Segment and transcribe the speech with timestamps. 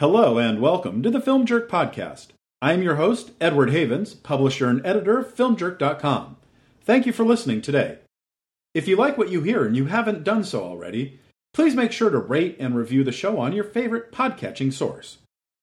[0.00, 2.28] Hello and welcome to the Film Jerk Podcast.
[2.62, 6.38] I am your host, Edward Havens, publisher and editor of FilmJerk.com.
[6.82, 7.98] Thank you for listening today.
[8.72, 11.20] If you like what you hear and you haven't done so already,
[11.52, 15.18] please make sure to rate and review the show on your favorite podcatching source.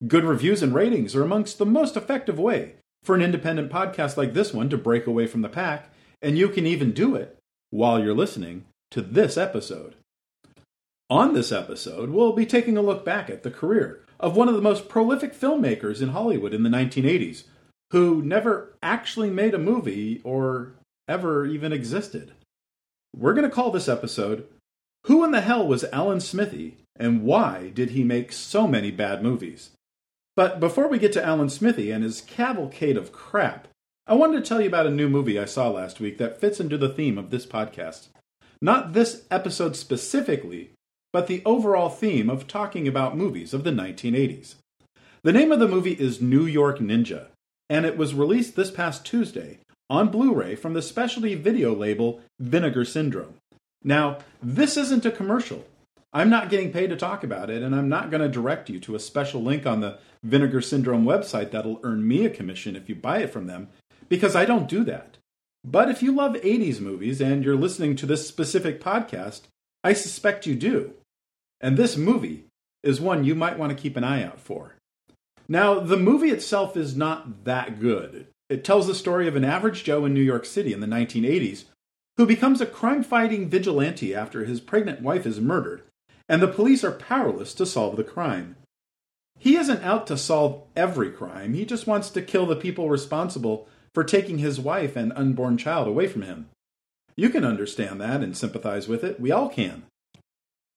[0.06, 4.34] Good reviews and ratings are amongst the most effective way for an independent podcast like
[4.34, 5.92] this one to break away from the pack,
[6.22, 7.36] and you can even do it
[7.70, 9.96] while you're listening to this episode.
[11.10, 14.54] On this episode, we'll be taking a look back at the career of one of
[14.54, 17.44] the most prolific filmmakers in Hollywood in the 1980s,
[17.90, 20.74] who never actually made a movie or
[21.08, 22.32] ever even existed.
[23.16, 24.46] We're going to call this episode
[25.06, 29.22] Who in the Hell Was Alan Smithee and Why Did He Make So Many Bad
[29.22, 29.70] Movies?
[30.36, 33.68] But before we get to Alan Smithee and his cavalcade of crap,
[34.06, 36.60] I wanted to tell you about a new movie I saw last week that fits
[36.60, 38.08] into the theme of this podcast.
[38.60, 40.70] Not this episode specifically,
[41.12, 44.56] but the overall theme of talking about movies of the 1980s.
[45.22, 47.26] The name of the movie is New York Ninja,
[47.68, 49.58] and it was released this past Tuesday
[49.90, 53.34] on Blu ray from the specialty video label Vinegar Syndrome.
[53.82, 55.64] Now, this isn't a commercial.
[56.12, 58.80] I'm not getting paid to talk about it, and I'm not going to direct you
[58.80, 62.88] to a special link on the Vinegar Syndrome website that'll earn me a commission if
[62.88, 63.68] you buy it from them,
[64.08, 65.18] because I don't do that.
[65.64, 69.42] But if you love 80s movies and you're listening to this specific podcast,
[69.82, 70.94] I suspect you do.
[71.60, 72.44] And this movie
[72.82, 74.76] is one you might want to keep an eye out for.
[75.48, 78.26] Now, the movie itself is not that good.
[78.48, 81.64] It tells the story of an average Joe in New York City in the 1980s
[82.18, 85.82] who becomes a crime fighting vigilante after his pregnant wife is murdered,
[86.28, 88.56] and the police are powerless to solve the crime.
[89.38, 93.68] He isn't out to solve every crime, he just wants to kill the people responsible
[93.94, 96.48] for taking his wife and unborn child away from him.
[97.18, 99.18] You can understand that and sympathize with it.
[99.18, 99.82] We all can.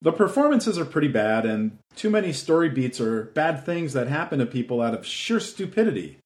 [0.01, 4.39] The performances are pretty bad, and too many story beats are bad things that happen
[4.39, 6.17] to people out of sheer stupidity.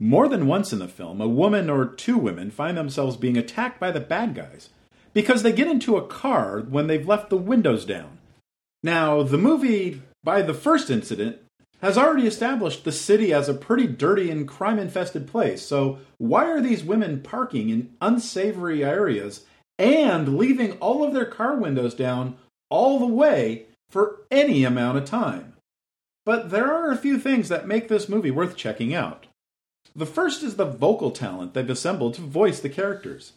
[0.00, 3.78] More than once in the film, a woman or two women find themselves being attacked
[3.78, 4.70] by the bad guys
[5.12, 8.16] because they get into a car when they've left the windows down.
[8.82, 11.36] Now, the movie, by the first incident,
[11.84, 16.46] has already established the city as a pretty dirty and crime infested place, so why
[16.46, 19.44] are these women parking in unsavory areas
[19.78, 22.36] and leaving all of their car windows down
[22.70, 25.52] all the way for any amount of time.
[26.24, 29.26] But there are a few things that make this movie worth checking out.
[29.94, 33.32] The first is the vocal talent they've assembled to voice the characters.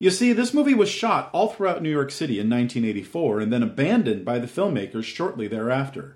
[0.00, 3.62] You see, this movie was shot all throughout New York City in 1984 and then
[3.62, 6.15] abandoned by the filmmakers shortly thereafter.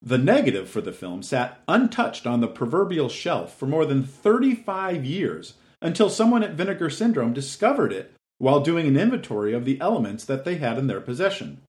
[0.00, 5.04] The negative for the film sat untouched on the proverbial shelf for more than 35
[5.04, 10.24] years until someone at Vinegar Syndrome discovered it while doing an inventory of the elements
[10.24, 11.60] that they had in their possession.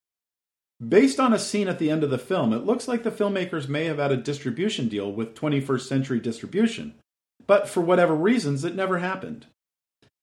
[0.85, 3.67] Based on a scene at the end of the film, it looks like the filmmakers
[3.67, 6.93] may have had a distribution deal with 21st Century Distribution,
[7.45, 9.47] but for whatever reasons, it never happened.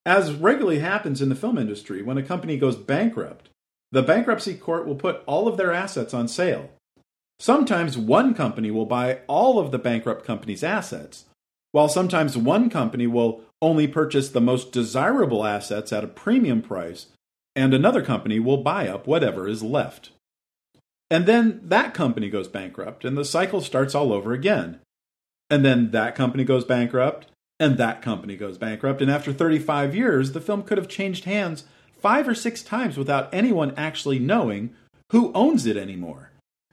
[0.06, 3.50] As regularly happens in the film industry, when a company goes bankrupt,
[3.92, 6.70] the bankruptcy court will put all of their assets on sale.
[7.38, 11.26] Sometimes one company will buy all of the bankrupt company's assets,
[11.72, 17.06] while sometimes one company will only purchase the most desirable assets at a premium price,
[17.54, 20.10] and another company will buy up whatever is left.
[21.10, 24.80] And then that company goes bankrupt, and the cycle starts all over again.
[25.48, 27.28] And then that company goes bankrupt,
[27.60, 31.64] and that company goes bankrupt, and after 35 years, the film could have changed hands
[32.00, 34.74] five or six times without anyone actually knowing
[35.12, 36.25] who owns it anymore.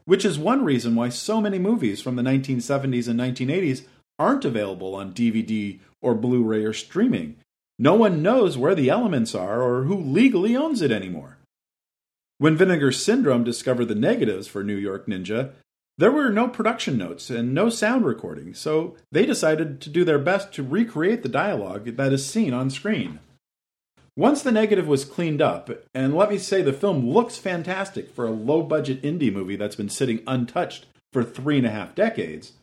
[0.06, 3.86] Which is one reason why so many movies from the 1970s and 1980s
[4.20, 7.38] aren't available on DVD or Blu ray or streaming.
[7.80, 11.38] No one knows where the elements are or who legally owns it anymore.
[12.38, 15.54] When Vinegar Syndrome discovered the negatives for New York Ninja,
[15.98, 20.20] there were no production notes and no sound recording, so they decided to do their
[20.20, 23.20] best to recreate the dialogue that is seen on screen.
[24.16, 28.28] Once the negative was cleaned up, and let me say the film looks fantastic for
[28.28, 32.54] a low budget indie movie that's been sitting untouched for three and a half decades,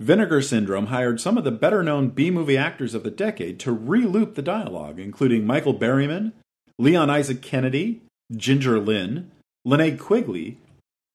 [0.00, 3.74] Vinegar Syndrome hired some of the better known B movie actors of the decade to
[3.74, 6.32] reloop the dialogue, including Michael Berryman,
[6.78, 8.02] Leon Isaac Kennedy,
[8.34, 9.30] Ginger Lynn,
[9.66, 10.58] Linnea Quigley,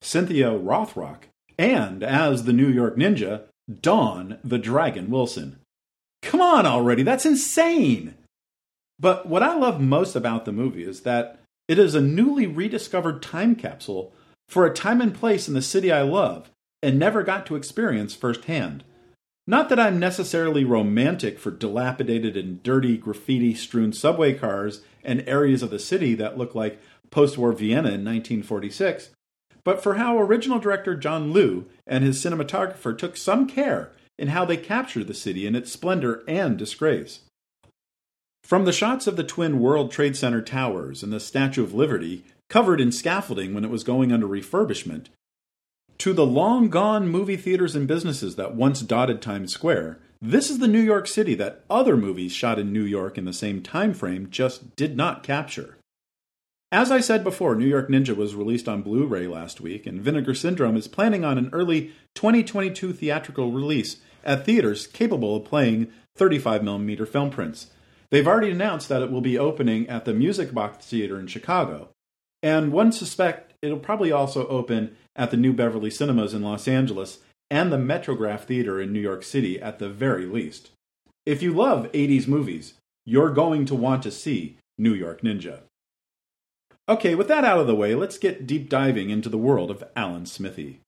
[0.01, 1.24] Cynthia Rothrock,
[1.57, 3.44] and, as the New York Ninja,
[3.81, 5.59] Don the Dragon Wilson.
[6.21, 8.15] Come on already, that's insane!
[9.00, 13.22] But what I love most about the movie is that it is a newly rediscovered
[13.22, 14.13] time capsule
[14.48, 16.50] for a time and place in the city I love
[16.81, 18.84] and never got to experience firsthand.
[19.48, 25.63] Not that I'm necessarily romantic for dilapidated and dirty graffiti strewn subway cars and areas
[25.63, 26.80] of the city that look like
[27.10, 29.10] post war Vienna in 1946,
[29.63, 34.46] but for how original director John Liu and his cinematographer took some care in how
[34.46, 37.22] they captured the city in its splendor and disgrace.
[38.50, 42.24] From the shots of the twin World Trade Center towers and the Statue of Liberty,
[42.50, 45.06] covered in scaffolding when it was going under refurbishment,
[46.00, 50.57] to the long gone movie theaters and businesses that once dotted Times Square, this is
[50.57, 53.94] the New York City that other movies shot in New York in the same time
[53.94, 55.78] frame just did not capture.
[56.72, 60.01] As I said before, New York Ninja was released on Blu ray last week, and
[60.01, 65.92] Vinegar Syndrome is planning on an early 2022 theatrical release at theaters capable of playing
[66.18, 67.68] 35mm film prints.
[68.12, 71.90] They've already announced that it will be opening at the Music Box Theater in Chicago,
[72.42, 77.20] and one suspect it'll probably also open at the New Beverly Cinemas in Los Angeles
[77.52, 80.72] and the Metrograph Theater in New York City at the very least.
[81.26, 82.74] If you love 80s movies,
[83.06, 85.62] you're going to want to see New York Ninja.
[86.88, 89.84] Okay, with that out of the way, let's get deep diving into the world of
[89.96, 90.80] Alan Smithee.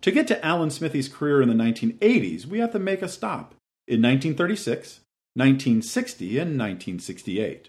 [0.00, 3.54] To get to Alan Smithee's career in the 1980s, we have to make a stop
[3.86, 5.00] in 1936,
[5.34, 7.68] 1960, and 1968.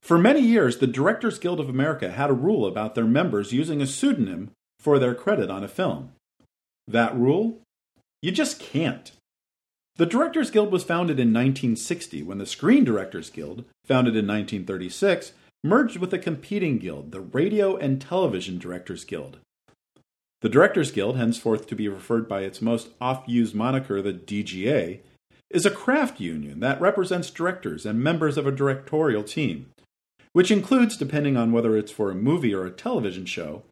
[0.00, 3.80] For many years, the Directors Guild of America had a rule about their members using
[3.80, 6.12] a pseudonym for their credit on a film.
[6.88, 7.60] That rule?
[8.20, 9.12] You just can't.
[9.96, 15.32] The Directors Guild was founded in 1960 when the Screen Directors Guild, founded in 1936,
[15.62, 19.38] merged with a competing guild, the Radio and Television Directors Guild.
[20.40, 25.00] The Directors Guild, henceforth to be referred by its most oft used moniker, the DGA,
[25.52, 29.70] is a craft union that represents directors and members of a directorial team,
[30.32, 33.62] which includes, depending on whether it's for a movie or a television show,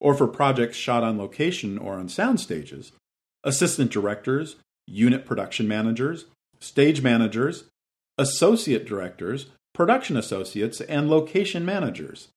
[0.00, 2.92] or for projects shot on location or on sound stages,
[3.44, 4.56] assistant directors,
[4.86, 6.26] unit production managers,
[6.58, 7.64] stage managers,
[8.16, 12.28] associate directors, production associates, and location managers.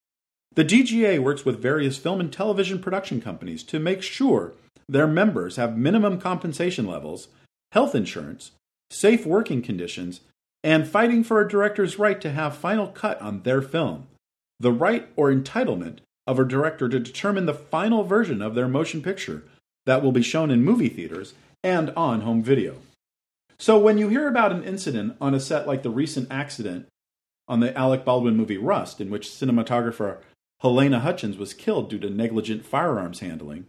[0.53, 4.53] The DGA works with various film and television production companies to make sure
[4.87, 7.29] their members have minimum compensation levels,
[7.71, 8.51] health insurance,
[8.91, 10.21] safe working conditions,
[10.63, 14.07] and fighting for a director's right to have final cut on their film,
[14.59, 19.01] the right or entitlement of a director to determine the final version of their motion
[19.01, 19.43] picture
[19.85, 21.33] that will be shown in movie theaters
[21.63, 22.75] and on home video.
[23.57, 26.87] So when you hear about an incident on a set like the recent accident
[27.47, 30.17] on the Alec Baldwin movie Rust, in which cinematographer
[30.63, 33.65] Halyna Hutchins was killed due to negligent firearms handling,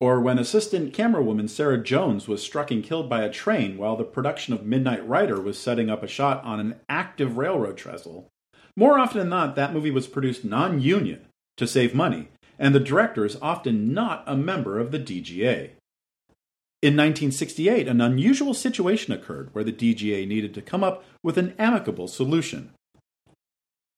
[0.00, 4.04] or when assistant camerawoman Sarah Jones was struck and killed by a train while the
[4.04, 8.28] production of Midnight Rider was setting up a shot on an active railroad trestle.
[8.76, 11.26] More often than not, that movie was produced non union
[11.58, 15.72] to save money, and the director is often not a member of the DGA.
[16.82, 21.54] In 1968, an unusual situation occurred where the DGA needed to come up with an
[21.58, 22.70] amicable solution.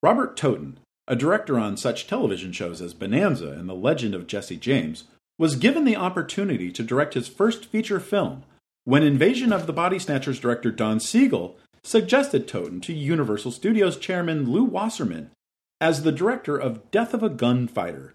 [0.03, 4.57] Robert Totten, a director on such television shows as Bonanza and The Legend of Jesse
[4.57, 5.05] James,
[5.43, 8.45] was given the opportunity to direct his first feature film
[8.85, 14.53] when Invasion of the Body Snatchers director Don Siegel suggested Totten to Universal Studios chairman
[14.53, 15.33] Lew Wasserman
[15.81, 18.15] as the director of Death of a Gunfighter,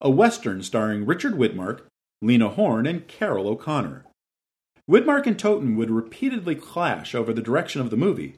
[0.00, 1.82] a western starring Richard Widmark,
[2.22, 4.06] Lena Horne, and Carroll O'Connor.
[4.90, 8.36] Widmark and Totten would repeatedly clash over the direction of the movie,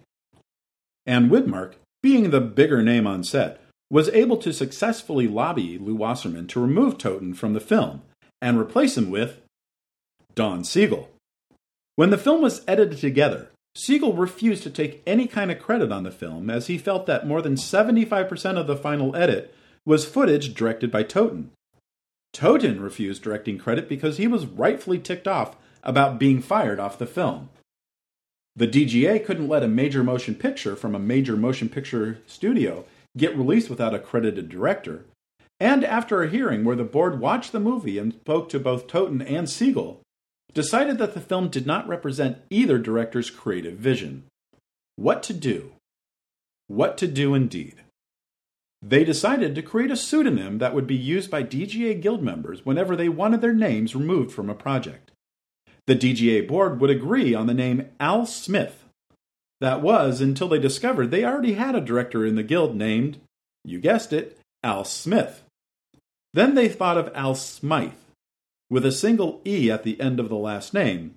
[1.06, 3.60] and Widmark being the bigger name on set,
[3.92, 8.02] was able to successfully lobby Lew Wasserman to remove Totten from the film
[8.44, 9.40] and replace him with
[10.34, 11.08] Don Siegel.
[11.96, 16.02] When the film was edited together, Siegel refused to take any kind of credit on
[16.02, 19.54] the film as he felt that more than 75% of the final edit
[19.86, 21.52] was footage directed by Totten.
[22.34, 27.06] Totten refused directing credit because he was rightfully ticked off about being fired off the
[27.06, 27.48] film.
[28.54, 32.84] The DGA couldn't let a major motion picture from a major motion picture studio
[33.16, 35.06] get released without a credited director.
[35.60, 39.22] And after a hearing where the board watched the movie and spoke to both Totten
[39.22, 40.00] and Siegel,
[40.52, 44.24] decided that the film did not represent either director's creative vision.
[44.96, 45.72] What to do?
[46.68, 47.76] What to do indeed.
[48.80, 52.94] They decided to create a pseudonym that would be used by DGA Guild members whenever
[52.94, 55.10] they wanted their names removed from a project.
[55.86, 58.84] The DGA board would agree on the name Al Smith.
[59.60, 63.20] That was until they discovered they already had a director in the guild named,
[63.64, 65.43] you guessed it, Al Smith.
[66.34, 67.92] Then they thought of Al Smythe,
[68.68, 71.14] with a single E at the end of the last name.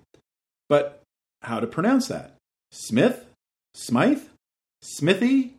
[0.68, 1.02] But
[1.42, 2.36] how to pronounce that?
[2.70, 3.26] Smith?
[3.74, 4.22] Smythe?
[4.80, 5.54] Smithy?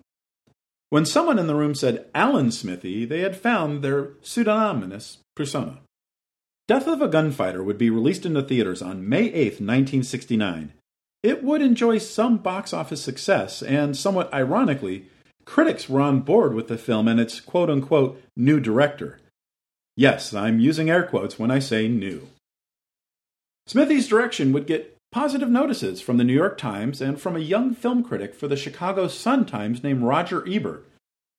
[0.90, 5.80] When someone in the room said Alan Smithee, they had found their pseudonymous persona.
[6.70, 10.72] Death of a Gunfighter would be released into theaters on May 8, 1969.
[11.22, 15.08] It would enjoy some box office success, and somewhat ironically,
[15.44, 19.20] critics were on board with the film and its quote unquote new director.
[20.00, 22.30] Yes, I'm using air quotes when I say new.
[23.68, 27.74] Smithee's direction would get positive notices from the New York Times and from a young
[27.74, 30.88] film critic for the Chicago Sun-Times named Roger Ebert,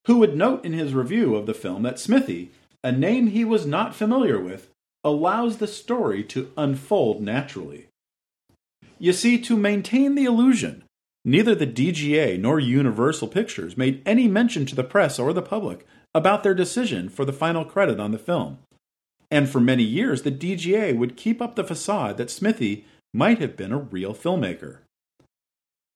[0.06, 2.50] who would note in his review of the film that Smithee,
[2.84, 4.68] a name he was not familiar with,
[5.02, 7.86] allows the story to unfold naturally.
[8.98, 10.84] You see, to maintain the illusion,
[11.24, 15.86] neither the DGA nor Universal Pictures made any mention to the press or the public
[16.14, 18.58] about their decision for the final credit on the film.
[19.30, 23.56] And for many years, the DGA would keep up the facade that Smithee might have
[23.56, 24.78] been a real filmmaker.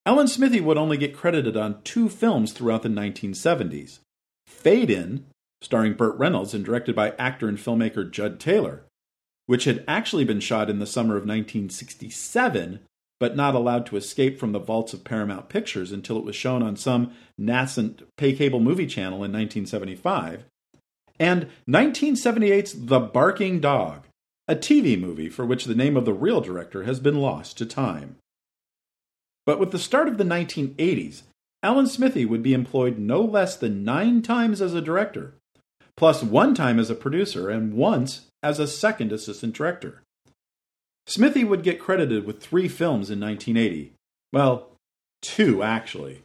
[0.07, 4.01] Alan Smithee would only get credited on two films throughout the 1970s
[4.47, 5.27] Fade In,
[5.63, 8.85] starring Burt Reynolds and directed by actor and filmmaker Jud Taylor,
[9.47, 12.81] which had actually been shot in the summer of 1967
[13.21, 16.63] but not allowed to escape from the vaults of Paramount Pictures until it was shown
[16.63, 20.45] on some nascent pay cable movie channel in 1975,
[21.19, 24.07] and 1978's The Barking Dog,
[24.49, 27.67] a TV movie for which the name of the real director has been lost to
[27.67, 28.17] time.
[29.47, 31.23] But with the start of the 1980s,
[31.63, 35.35] Alan Smithee would be employed no less than nine times as a director,
[35.97, 40.03] plus one time as a producer and once as a second assistant director.
[41.07, 43.93] Smithee would get credited with three films in 1980.
[44.33, 44.71] Well,
[45.21, 46.23] two actually.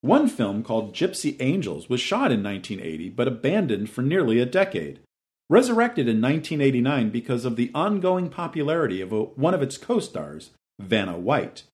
[0.00, 5.00] One film called Gypsy Angels was shot in 1980 but abandoned for nearly a decade.
[5.48, 10.50] Resurrected in 1989 because of the ongoing popularity of a, one of its co stars,
[10.80, 11.64] Vanna White.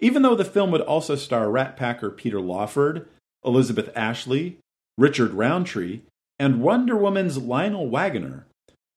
[0.00, 3.06] Even though the film would also star Rat Packer Peter Lawford,
[3.44, 4.58] Elizabeth Ashley,
[4.96, 6.00] Richard Roundtree,
[6.38, 8.46] and Wonder Woman's Lionel Waggoner,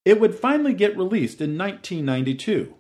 [0.08, 2.74] it would finally get released in 1992.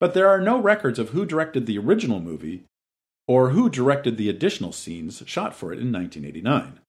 [0.00, 2.64] But there are no records of who directed the original movie
[3.28, 6.80] or who directed the additional scenes shot for it in 1989.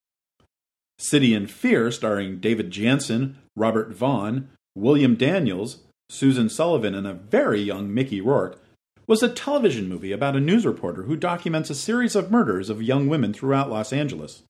[0.98, 7.60] City in Fear, starring David Janssen, Robert Vaughn, William Daniels, Susan Sullivan, and a very
[7.60, 8.64] young Mickey Rourke,
[9.06, 12.82] was a television movie about a news reporter who documents a series of murders of
[12.82, 14.44] young women throughout Los Angeles.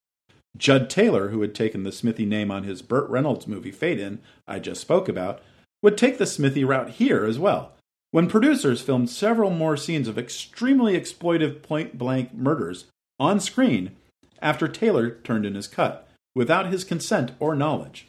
[0.58, 4.20] Jud Taylor, who had taken the Smithee name on his Burt Reynolds movie Fade In,
[4.48, 5.42] I just spoke about,
[5.82, 7.74] would take the Smithee route here as well.
[8.12, 12.86] When producers filmed several more scenes of extremely exploitive point blank murders
[13.20, 13.96] on screen
[14.42, 18.08] after Taylor turned in his cut, without his consent or knowledge.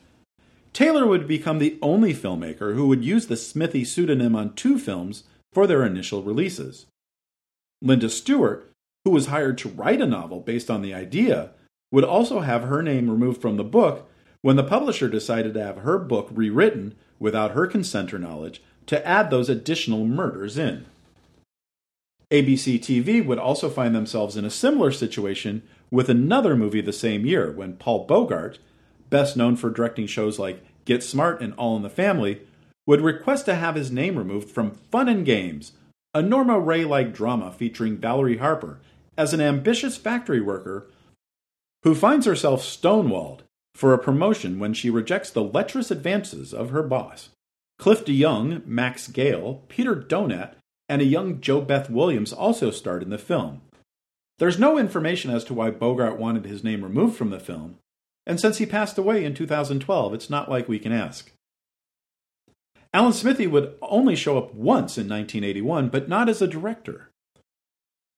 [0.72, 5.24] Taylor would become the only filmmaker who would use the Smithee pseudonym on two films
[5.52, 6.86] for their initial releases.
[7.80, 8.70] Linda Stewart,
[9.04, 11.50] who was hired to write a novel based on the idea,
[11.90, 14.08] would also have her name removed from the book
[14.42, 19.06] when the publisher decided to have her book rewritten without her consent or knowledge to
[19.06, 20.86] add those additional murders in.
[22.30, 27.24] ABC TV would also find themselves in a similar situation with another movie the same
[27.24, 28.58] year when Paul Bogart,
[29.08, 32.42] best known for directing shows like Get Smart and All in the Family,
[32.86, 35.72] would request to have his name removed from Fun and Games,
[36.14, 38.78] a Norma Rae like drama featuring Valerie Harper
[39.16, 40.86] as an ambitious factory worker
[41.82, 43.40] who finds herself stonewalled
[43.74, 47.30] for a promotion when she rejects the lecherous advances of her boss.
[47.78, 50.54] Cliff DeYoung, Max Gail, Peter Donat,
[50.88, 53.60] and a young JoBeth Williams also starred in the film.
[54.38, 57.76] There's no information as to why Bogart wanted his name removed from the film,
[58.26, 61.32] and since he passed away in 2012, it's not like we can ask.
[62.92, 67.07] Alan Smithee would only show up once in 1981, but not as a director.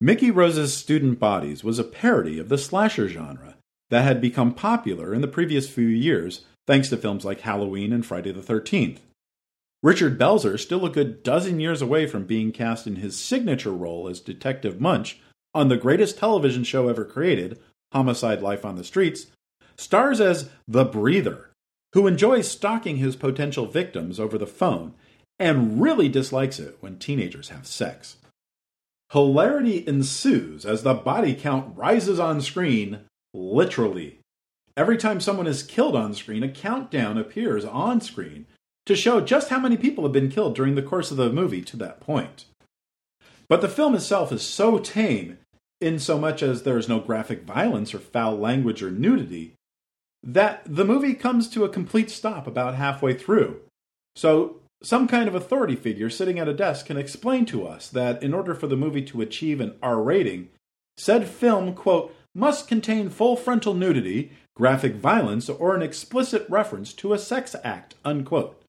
[0.03, 3.57] Mickey Rose's Student Bodies was a parody of the slasher genre
[3.91, 8.07] that had become popular in the previous few years thanks to films like Halloween and
[8.07, 9.01] Friday the 13th.
[9.83, 14.09] Richard Belzer, still a good dozen years away from being cast in his signature role
[14.09, 15.21] as Detective Munch
[15.55, 17.59] on the greatest television show ever created,
[17.93, 19.27] Homicide Life on the Streets,
[19.77, 21.51] stars as the Breather,
[21.93, 24.95] who enjoys stalking his potential victims over the phone
[25.39, 28.17] and really dislikes it when teenagers have sex.
[29.13, 33.01] Hilarity ensues as the body count rises on screen,
[33.35, 34.21] literally.
[34.77, 38.47] Every time someone is killed on screen, a countdown appears on screen
[38.87, 41.63] to show just how many people have been killed during the course of the movie
[41.63, 42.45] to that point.
[43.49, 45.39] But the film itself is so tame,
[45.81, 49.55] in so much as there is no graphic violence or foul language or nudity,
[50.23, 53.61] that the movie comes to a complete stop about halfway through.
[54.15, 58.23] So some kind of authority figure sitting at a desk can explain to us that
[58.23, 60.49] in order for the movie to achieve an R rating,
[60.97, 67.13] said film, quote, must contain full frontal nudity, graphic violence, or an explicit reference to
[67.13, 68.63] a sex act, unquote.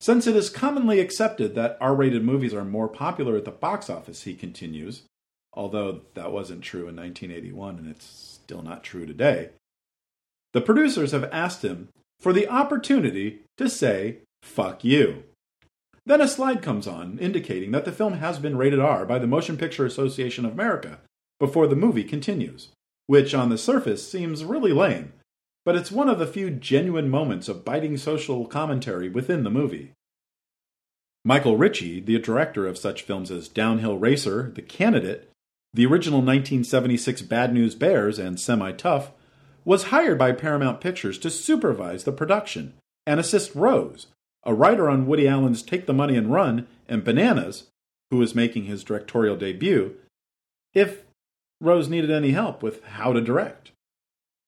[0.00, 3.90] Since it is commonly accepted that R rated movies are more popular at the box
[3.90, 5.02] office, he continues,
[5.52, 9.50] although that wasn't true in 1981 and it's still not true today,
[10.52, 15.24] the producers have asked him for the opportunity to say, fuck you.
[16.06, 19.26] Then a slide comes on indicating that the film has been rated R by the
[19.26, 20.98] Motion Picture Association of America
[21.38, 22.68] before the movie continues,
[23.06, 25.12] which on the surface seems really lame,
[25.64, 29.92] but it's one of the few genuine moments of biting social commentary within the movie.
[31.24, 35.28] Michael Ritchie, the director of such films as Downhill Racer, The Candidate,
[35.72, 39.12] the original 1976 Bad News Bears, and Semi Tough,
[39.64, 42.74] was hired by Paramount Pictures to supervise the production
[43.06, 44.06] and assist Rose,
[44.44, 47.64] a writer on Woody Allen's Take the Money and Run and Bananas,
[48.10, 49.96] who was making his directorial debut,
[50.74, 51.02] if
[51.60, 53.72] Rose needed any help with how to direct.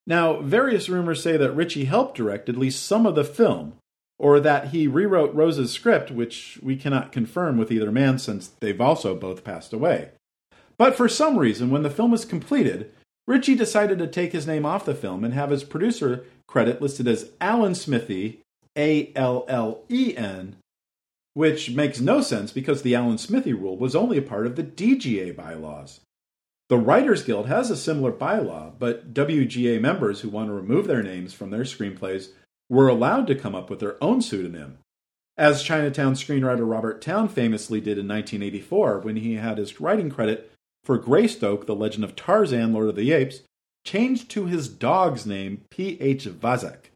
[0.07, 3.75] Now, various rumors say that Ritchie helped direct at least some of the film,
[4.19, 8.81] or that he rewrote Rose's script, which we cannot confirm with either man since they've
[8.81, 10.11] also both passed away.
[10.79, 12.91] But for some reason, when the film was completed,
[13.27, 17.07] Ritchie decided to take his name off the film and have his producer credit listed
[17.07, 18.41] as Allen Smithee,
[18.77, 20.57] A L L E N,
[21.35, 24.63] which makes no sense because the Allen Smithee rule was only a part of the
[24.63, 26.01] DGA bylaws.
[26.69, 31.03] The Writers Guild has a similar bylaw, but WGA members who want to remove their
[31.03, 32.29] names from their screenplays
[32.71, 34.79] were allowed to come up with their own pseudonym,
[35.37, 40.53] as Chinatown screenwriter Robert Towne famously did in 1984 when he had his writing credit
[40.85, 43.41] for Greystoke, The Legend of Tarzan, Lord of the Apes,
[43.85, 46.27] changed to his dog's name, P.H.
[46.27, 46.91] Vazak.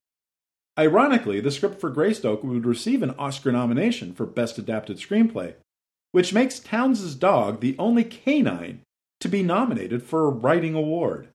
[0.79, 5.55] Ironically, the script for Greystoke would receive an Oscar nomination for Best Adapted Screenplay,
[6.13, 8.83] which makes Towne's dog the only canine
[9.21, 11.29] to be nominated for a writing award.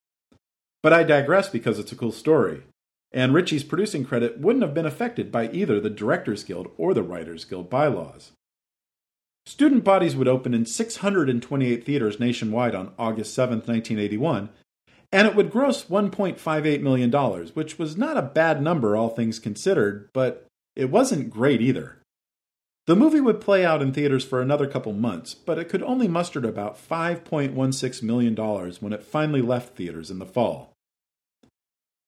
[0.83, 2.63] But I digress because it's a cool story,
[3.11, 7.03] and Ritchie's producing credit wouldn't have been affected by either the Directors Guild or the
[7.03, 8.31] Writers Guild bylaws.
[9.47, 14.49] Student Bodies would open in 628 theaters nationwide on August 7, 1981,
[15.11, 17.11] and it would gross $1.58 million,
[17.53, 21.97] which was not a bad number, all things considered, but it wasn't great either.
[22.87, 26.07] The movie would play out in theaters for another couple months, but it could only
[26.07, 30.73] muster about $5.16 million when it finally left theaters in the fall.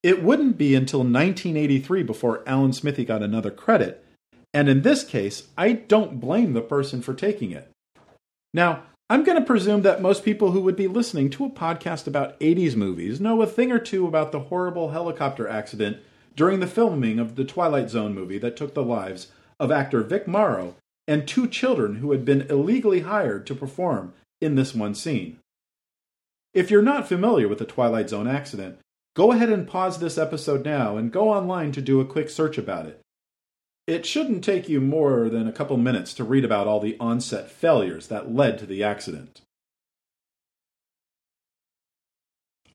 [0.02, 4.04] It wouldn't be until 1983 before Alan Smithee got another credit,
[4.54, 7.70] and in this case, I don't blame the person for taking it.
[8.54, 12.08] Now, I'm going to presume that most people who would be listening to a podcast
[12.08, 15.98] about 80s movies know a thing or two about the horrible helicopter accident
[16.36, 19.28] during the filming of the Twilight Zone movie that took the lives
[19.60, 20.76] of actor Vic Morrow
[21.08, 25.38] and two children who had been illegally hired to perform in this one scene.
[26.54, 28.80] If you're not familiar with the Twilight Zone accident,
[29.16, 32.58] go ahead and pause this episode now and go online to do a quick search
[32.58, 33.03] about it.
[33.86, 37.52] It shouldn't take you more than a couple minutes to read about all the onset
[37.52, 39.41] failures that led to the accident.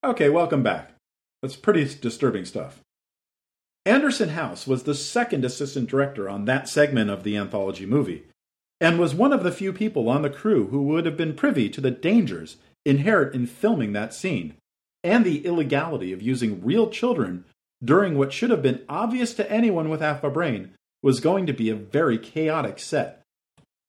[0.04, 0.92] Okay, welcome back.
[1.40, 2.80] That's pretty disturbing stuff.
[3.86, 8.24] Anderson House was the second assistant director on that segment of the anthology movie,
[8.78, 11.70] and was one of the few people on the crew who would have been privy
[11.70, 14.54] to the dangers inherent in filming that scene,
[15.02, 17.46] and the illegality of using real children
[17.82, 21.52] during what should have been obvious to anyone with half a brain was going to
[21.52, 23.22] be a very chaotic set.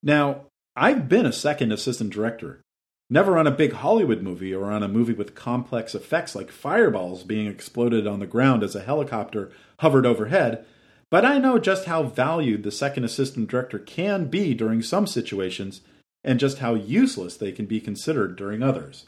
[0.03, 0.45] Now,
[0.75, 2.61] I've been a second assistant director,
[3.09, 7.23] never on a big Hollywood movie or on a movie with complex effects like fireballs
[7.23, 10.65] being exploded on the ground as a helicopter hovered overhead,
[11.09, 15.81] but I know just how valued the second assistant director can be during some situations
[16.23, 19.05] and just how useless they can be considered during others.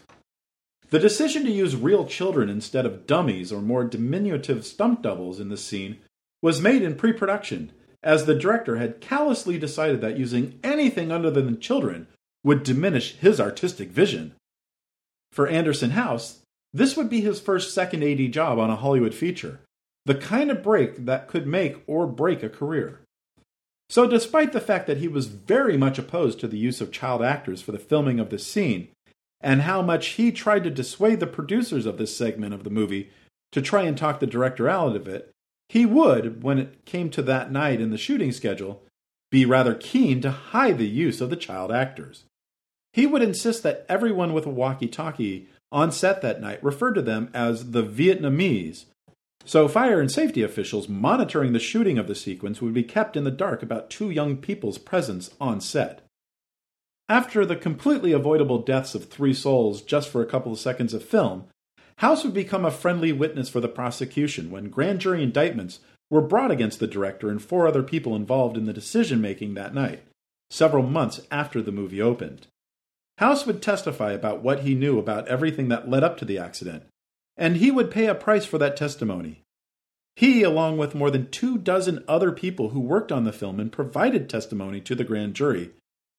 [0.89, 5.49] The decision to use real children instead of dummies or more diminutive stunt doubles in
[5.49, 5.99] the scene
[6.41, 7.71] was made in pre production
[8.03, 12.07] as the director had callously decided that using anything other than children
[12.43, 14.33] would diminish his artistic vision.
[15.31, 16.39] For Anderson House,
[16.73, 19.59] this would be his first second AD job on a Hollywood feature,
[20.05, 23.01] the kind of break that could make or break a career.
[23.89, 27.21] So, despite the fact that he was very much opposed to the use of child
[27.21, 28.87] actors for the filming of this scene,
[29.41, 33.09] and how much he tried to dissuade the producers of this segment of the movie
[33.51, 35.29] to try and talk the director out of it,
[35.71, 38.83] he would, when it came to that night in the shooting schedule,
[39.31, 42.25] be rather keen to hide the use of the child actors.
[42.91, 47.01] He would insist that everyone with a walkie talkie on set that night referred to
[47.01, 48.83] them as the Vietnamese.
[49.45, 53.23] So, fire and safety officials monitoring the shooting of the sequence would be kept in
[53.23, 56.01] the dark about two young people's presence on set.
[57.07, 61.01] After the completely avoidable deaths of three souls just for a couple of seconds of
[61.01, 61.45] film,
[62.01, 66.49] House would become a friendly witness for the prosecution when grand jury indictments were brought
[66.49, 70.01] against the director and four other people involved in the decision making that night,
[70.49, 72.47] several months after the movie opened.
[73.19, 76.85] House would testify about what he knew about everything that led up to the accident,
[77.37, 79.43] and he would pay a price for that testimony.
[80.15, 83.71] He, along with more than two dozen other people who worked on the film and
[83.71, 85.69] provided testimony to the grand jury,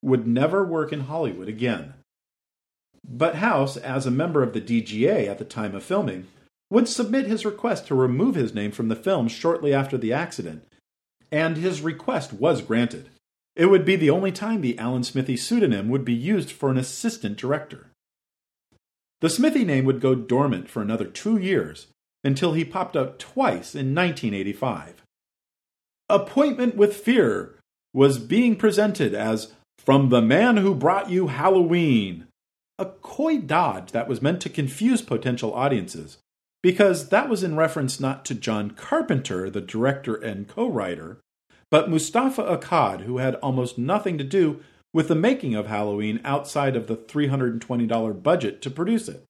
[0.01, 1.95] would never work in Hollywood again.
[3.05, 6.29] But House, as a member of the DGA at the time of filming,
[6.71, 10.67] would submit his request to remove his name from the film shortly after the accident,
[11.31, 13.11] and his request was granted.
[13.55, 16.79] It would be the only time the Alan Smithee pseudonym would be used for an
[16.79, 17.88] assistant director.
[19.21, 21.88] The Smithee name would go dormant for another two years
[22.25, 25.03] until he popped up twice in 1985.
[26.09, 27.55] Appointment with Fear
[27.93, 32.27] was being presented as From the Man Who Brought You Halloween,
[32.83, 36.18] a coy dodge that was meant to confuse potential audiences,
[36.62, 41.21] because that was in reference not to John Carpenter, the director and co writer,
[41.71, 44.61] but Moustapha Akkad, who had almost nothing to do
[44.92, 49.25] with the making of Halloween outside of the $320 budget to produce it.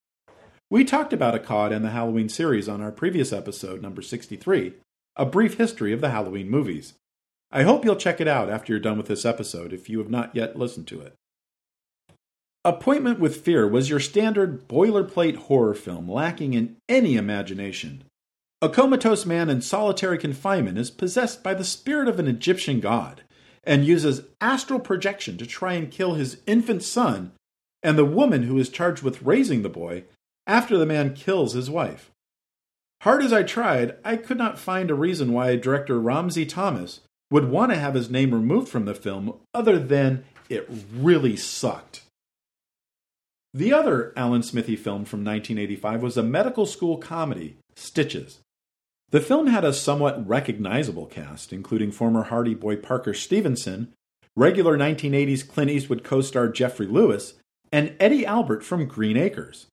[0.68, 4.74] We talked about Akkad and the Halloween series on our previous episode, number 63,
[5.16, 6.94] A Brief History of the Halloween Movies.
[7.52, 10.10] I hope you'll check it out after you're done with this episode if you have
[10.10, 11.14] not yet listened to it.
[12.64, 18.04] Appointment with Fear was your standard boilerplate horror film lacking in any imagination.
[18.60, 23.22] A comatose man in solitary confinement is possessed by the spirit of an Egyptian god
[23.64, 27.32] and uses astral projection to try and kill his infant son
[27.82, 30.04] and the woman who is charged with raising the boy
[30.46, 32.12] after the man kills his wife.
[33.00, 37.50] Hard as I tried, I could not find a reason why director Ramsey Thomas would
[37.50, 42.01] want to have his name removed from the film other than it really sucked.
[43.54, 48.40] The other Alan Smithee film from 1985 was a medical school comedy, Stitches.
[49.10, 53.92] The film had a somewhat recognizable cast, including former Hardy Boy Parker Stevenson,
[54.34, 57.34] regular 1980s Clint Eastwood co star Geoffrey Lewis,
[57.70, 59.66] and Eddie Albert from Green Acres.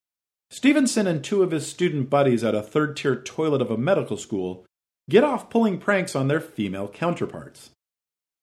[0.52, 4.18] Stevenson and two of his student buddies at a third tier toilet of a medical
[4.18, 4.65] school
[5.10, 7.70] get off pulling pranks on their female counterparts.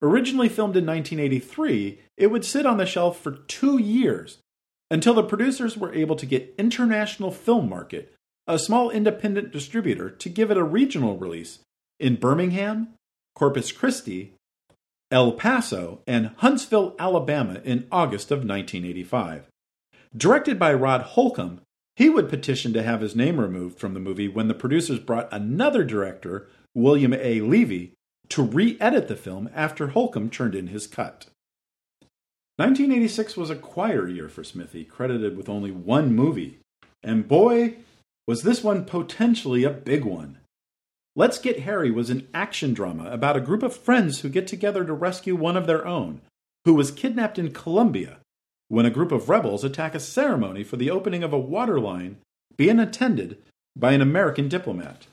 [0.01, 4.39] Originally filmed in 1983, it would sit on the shelf for two years
[4.91, 8.13] until the producers were able to get International Film Market
[8.47, 11.59] a small independent distributor to give it a regional release
[11.99, 12.89] in Birmingham,
[13.35, 14.35] Corpus Christi,
[15.11, 19.47] El Paso, and Huntsville, Alabama in August of 1985.
[20.17, 21.61] Directed by Rod Holcomb,
[21.97, 25.33] he would petition to have his name removed from the movie when the producers brought
[25.33, 27.41] another director, William A.
[27.41, 27.95] Levy,
[28.29, 31.27] to re edit the film after Holcomb turned in his cut.
[32.57, 36.59] 1986 was a quieter year for Smithee, credited with only one movie.
[37.03, 37.77] And boy,
[38.27, 40.39] was this one potentially a big one?
[41.15, 44.85] Let's Get Harry was an action drama about a group of friends who get together
[44.85, 46.23] to rescue one of their own,
[46.65, 48.19] who was kidnapped in Colombia
[48.69, 52.17] when a group of rebels attack a ceremony for the opening of a water line
[52.57, 53.39] being attended
[53.77, 55.07] by an American diplomat.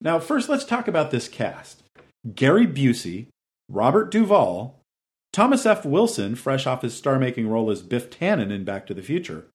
[0.00, 1.82] Now, first, let's talk about this cast
[2.34, 3.26] Gary Busey,
[3.68, 4.77] Robert Duvall,
[5.38, 5.84] Thomas F.
[5.84, 9.46] Wilson, fresh off his star making role as Biff Tannen in Back to the Future,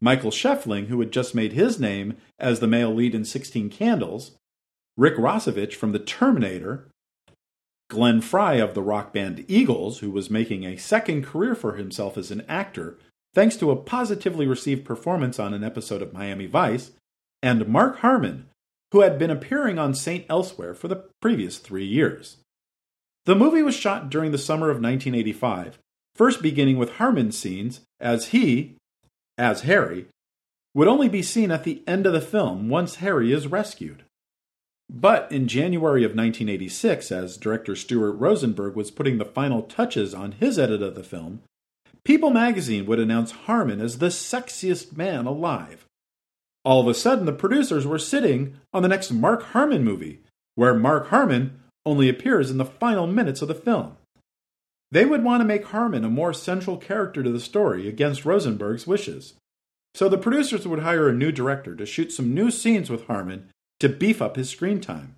[0.00, 4.36] Michael Schoeffling, who had just made his name as the male lead in 16 Candles,
[4.96, 6.86] Rick Rossovich from The Terminator,
[7.90, 12.16] Glenn Frey of the rock band Eagles, who was making a second career for himself
[12.16, 12.96] as an actor
[13.34, 16.92] thanks to a positively received performance on an episode of Miami Vice,
[17.42, 18.48] and Mark Harmon,
[18.92, 20.24] who had been appearing on St.
[20.30, 22.36] Elsewhere for the previous three years.
[23.26, 25.78] The movie was shot during the summer of 1985,
[26.14, 28.76] first beginning with Harmon's scenes as he,
[29.36, 30.06] as Harry,
[30.74, 34.04] would only be seen at the end of the film once Harry is rescued.
[34.88, 40.32] But in January of 1986, as director Stuart Rosenberg was putting the final touches on
[40.32, 41.42] his edit of the film,
[42.06, 45.86] People magazine would announce Harmon as the sexiest man alive.
[46.64, 50.20] All of a sudden, the producers were sitting on the next Mark Harmon movie,
[50.54, 53.96] where Mark Harmon only appears in the final minutes of the film.
[54.90, 58.86] They would want to make Harmon a more central character to the story against Rosenberg's
[58.86, 59.34] wishes.
[59.94, 63.48] So the producers would hire a new director to shoot some new scenes with Harmon
[63.80, 65.16] to beef up his screen time.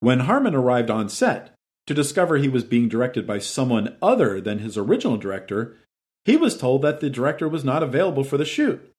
[0.00, 1.54] When Harmon arrived on set
[1.86, 5.76] to discover he was being directed by someone other than his original director,
[6.24, 8.92] he was told that the director was not available for the shoot.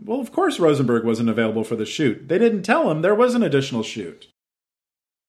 [0.00, 2.28] Well, of course, Rosenberg wasn't available for the shoot.
[2.28, 4.28] They didn't tell him there was an additional shoot.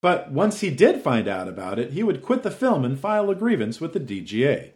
[0.01, 3.29] But once he did find out about it, he would quit the film and file
[3.29, 4.71] a grievance with the DGA.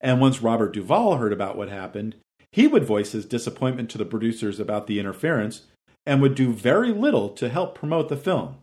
[0.00, 2.16] And once Robert Duvall heard about what happened,
[2.52, 5.62] he would voice his disappointment to the producers about the interference
[6.04, 8.56] and would do very little to help promote the film.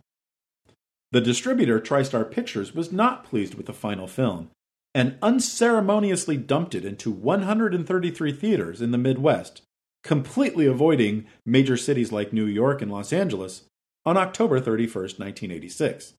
[1.11, 4.49] The distributor, TriStar Pictures, was not pleased with the final film
[4.97, 9.61] and unceremoniously dumped it into 133 theaters in the Midwest,
[10.03, 13.65] completely avoiding major cities like New York and Los Angeles,
[14.07, 16.13] on October 31, 1986.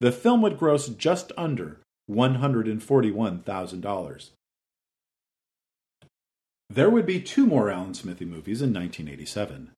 [0.00, 1.78] The film would gross just under
[2.10, 4.30] $141,000.
[6.68, 9.70] There would be two more Alan Smithee movies in 1987.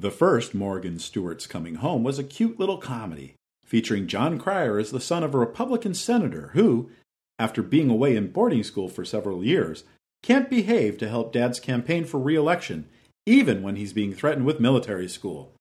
[0.00, 4.90] The first, Morgan Stewart's Coming Home, was a cute little comedy featuring Jon Cryer as
[4.90, 6.90] the son of a Republican senator who,
[7.38, 9.84] after being away in boarding school for several years,
[10.24, 12.88] can't behave to help Dad's campaign for re election,
[13.24, 15.52] even when he's being threatened with military school,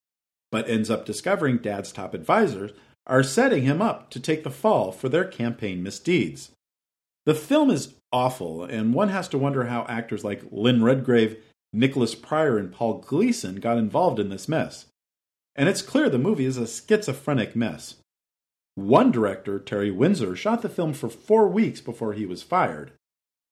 [0.52, 2.72] but ends up discovering Dad's top advisors
[3.06, 6.52] are setting him up to take the fall for their campaign misdeeds.
[7.26, 11.38] The film is awful, and one has to wonder how actors like Lynn Redgrave,
[11.74, 14.86] Nicholas Pryor, and Paul Gleason got involved in this mess.
[15.56, 17.96] And it's clear the movie is a schizophrenic mess.
[18.76, 22.92] One director, Terry Winsor, shot the film for four weeks before he was fired,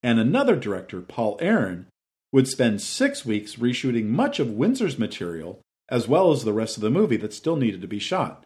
[0.04, 1.88] and another director, Paul Aaron,
[2.32, 6.82] would spend six weeks reshooting much of Winsor's material as well as the rest of
[6.82, 8.45] the movie that still needed to be shot.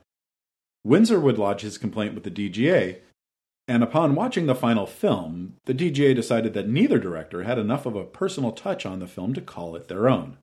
[0.84, 3.00] Winsor would lodge his complaint with the DGA,
[3.68, 7.96] and upon watching the final film, the DGA decided that neither director had enough of
[7.96, 10.38] a personal touch on the film to call it their own.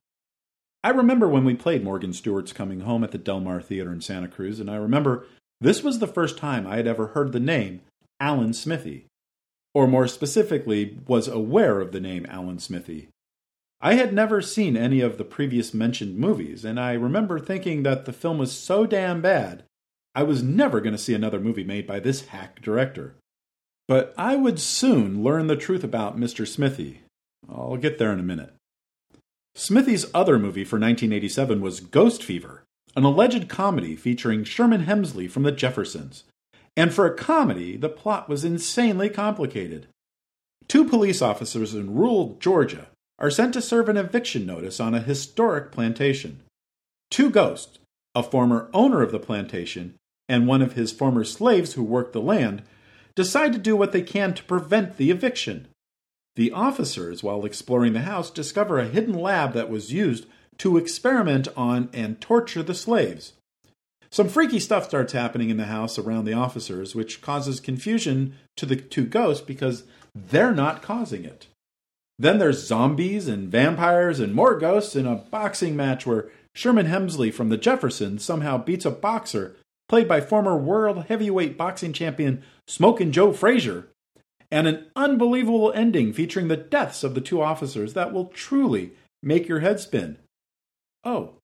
[0.83, 3.99] I remember when we played Morgan Stewart's Coming Home at the Del Mar Theater in
[3.99, 5.25] Santa Cruz, and I remember
[5.59, 7.81] this was the first time I had ever heard the name
[8.19, 9.07] Alan Smithee,
[9.73, 13.09] or more specifically, was aware of the name Alan Smithee.
[13.79, 18.05] I had never seen any of the previous mentioned movies, and I remember thinking that
[18.05, 19.63] the film was so damn bad
[20.17, 23.13] I was never going to see another movie made by this hack director.
[23.87, 26.47] But I would soon learn the truth about Mr.
[26.47, 27.01] Smithee.
[27.47, 28.51] I'll get there in a minute.
[29.53, 32.63] Smithee's other movie for 1987 was Ghost Fever,
[32.95, 36.23] an alleged comedy featuring Sherman Hemsley from The Jeffersons.
[36.75, 39.85] And for a comedy, the plot was insanely complicated.
[40.67, 42.87] Two police officers in rural Georgia
[43.19, 46.41] are sent to serve an eviction notice on a historic plantation.
[47.09, 47.79] Two ghosts,
[48.13, 49.95] a former owner of the plantation
[50.29, 52.61] and one of his former slaves who worked the land,
[53.15, 55.67] decide to do what they can to prevent the eviction.
[56.35, 60.27] The officers, while exploring the house, discover a hidden lab that was used
[60.59, 63.33] to experiment on and torture the slaves.
[64.09, 68.65] Some freaky stuff starts happening in the house around the officers, which causes confusion to
[68.65, 71.47] the two ghosts because they're not causing it.
[72.19, 77.31] Then there's zombies and vampires and more ghosts in a boxing match where Sherman Hemsley
[77.31, 79.55] from the Jeffersons somehow beats a boxer
[79.87, 83.87] played by former world heavyweight boxing champion Smokin' Joe Frazier,
[84.51, 89.47] and an unbelievable ending featuring the deaths of the two officers that will truly make
[89.47, 90.17] your head spin.
[91.03, 91.35] Oh,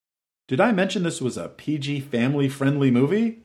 [0.48, 3.42] did I mention this was a PG family friendly movie?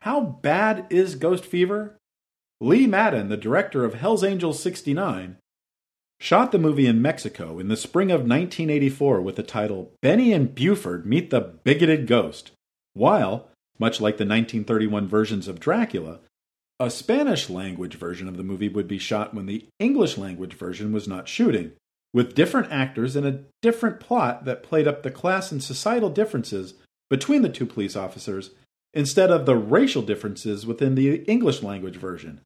[0.00, 1.96] How bad is Ghost Fever?
[2.60, 5.36] Lee Madden, the director of Hell's Angels 69,
[6.26, 10.52] shot the movie in Mexico in the spring of 1984 with the title Benny and
[10.52, 12.50] Buford Meet the Bigoted Ghost,
[12.94, 16.18] while much like the 1931 versions of Dracula,
[16.80, 20.92] a Spanish language version of the movie would be shot when the English language version
[20.92, 21.70] was not shooting,
[22.12, 26.74] with different actors and a different plot that played up the class and societal differences
[27.08, 28.50] between the two police officers
[28.92, 32.40] instead of the racial differences within the English language version.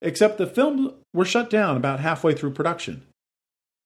[0.00, 3.02] Except the films were shut down about halfway through production.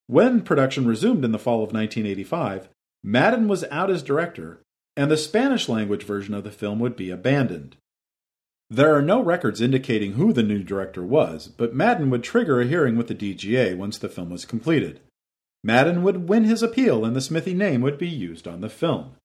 [0.07, 2.69] When production resumed in the fall of 1985,
[3.03, 4.61] Madden was out as director
[4.97, 7.77] and the Spanish language version of the film would be abandoned.
[8.69, 12.67] There are no records indicating who the new director was, but Madden would trigger a
[12.67, 15.01] hearing with the DGA once the film was completed.
[15.65, 19.17] Madden would win his appeal and the Smithee name would be used on the film.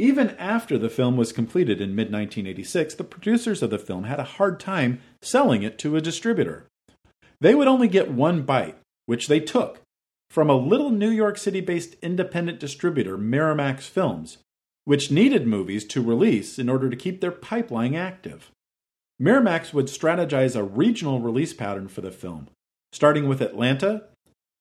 [0.00, 4.18] Even after the film was completed in mid 1986, the producers of the film had
[4.18, 6.64] a hard time selling it to a distributor.
[7.38, 9.82] They would only get one bite, which they took,
[10.30, 14.38] from a little New York City based independent distributor, Miramax Films,
[14.86, 18.50] which needed movies to release in order to keep their pipeline active.
[19.20, 22.48] Miramax would strategize a regional release pattern for the film,
[22.90, 24.04] starting with Atlanta,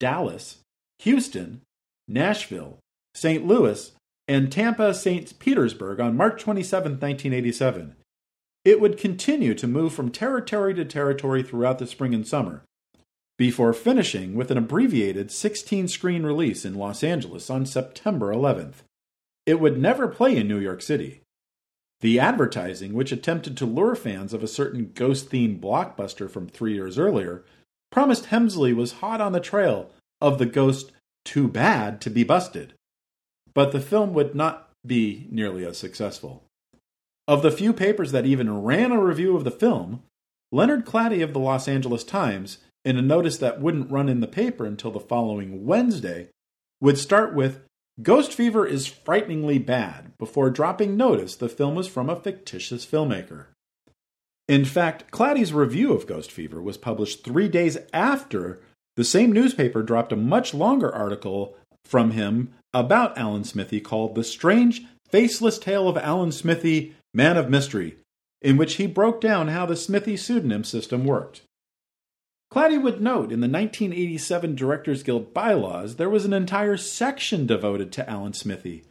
[0.02, 0.58] Dallas,
[1.00, 1.62] Houston,
[2.10, 2.80] Nashville,
[3.16, 3.48] St.
[3.48, 3.94] Louis,
[4.30, 5.40] and Tampa St.
[5.40, 7.96] Petersburg on March 27, 1987.
[8.64, 12.62] It would continue to move from territory to territory throughout the spring and summer,
[13.40, 18.84] before finishing with an abbreviated 16 screen release in Los Angeles on September 11th.
[19.48, 21.22] It would never play in New York City.
[22.02, 26.76] The advertising, which attempted to lure fans of a certain ghost themed blockbuster from three
[26.76, 27.44] years earlier,
[27.92, 29.90] promised Hemsley was hot on the trail
[30.22, 30.92] of the ghost
[31.26, 32.76] Too Bad to Be Busted.
[33.54, 36.44] But the film would not be nearly as successful.
[37.28, 40.04] Of the few papers that even ran a review of the film,
[40.52, 44.28] Leonard Klady of the Los Angeles Times, in a notice that wouldn't run in the
[44.28, 46.30] paper until the following Wednesday,
[46.82, 47.62] would start with
[48.02, 53.48] Ghost Fever is frighteningly bad before dropping notice the film was from a fictitious filmmaker.
[54.48, 58.62] In fact, Klady's review of Ghost Fever was published three days after
[58.96, 61.56] the same newspaper dropped a much longer article
[61.90, 67.50] from him about Alan Smithee called The Strange, Faceless Tale of Alan Smithee, Man of
[67.50, 67.98] Mystery,
[68.42, 71.42] in which he broke down how the Smithee pseudonym system worked.
[72.54, 77.92] Klady would note in the 1987 Directors Guild bylaws there was an entire section devoted
[77.92, 78.84] to Alan Smithee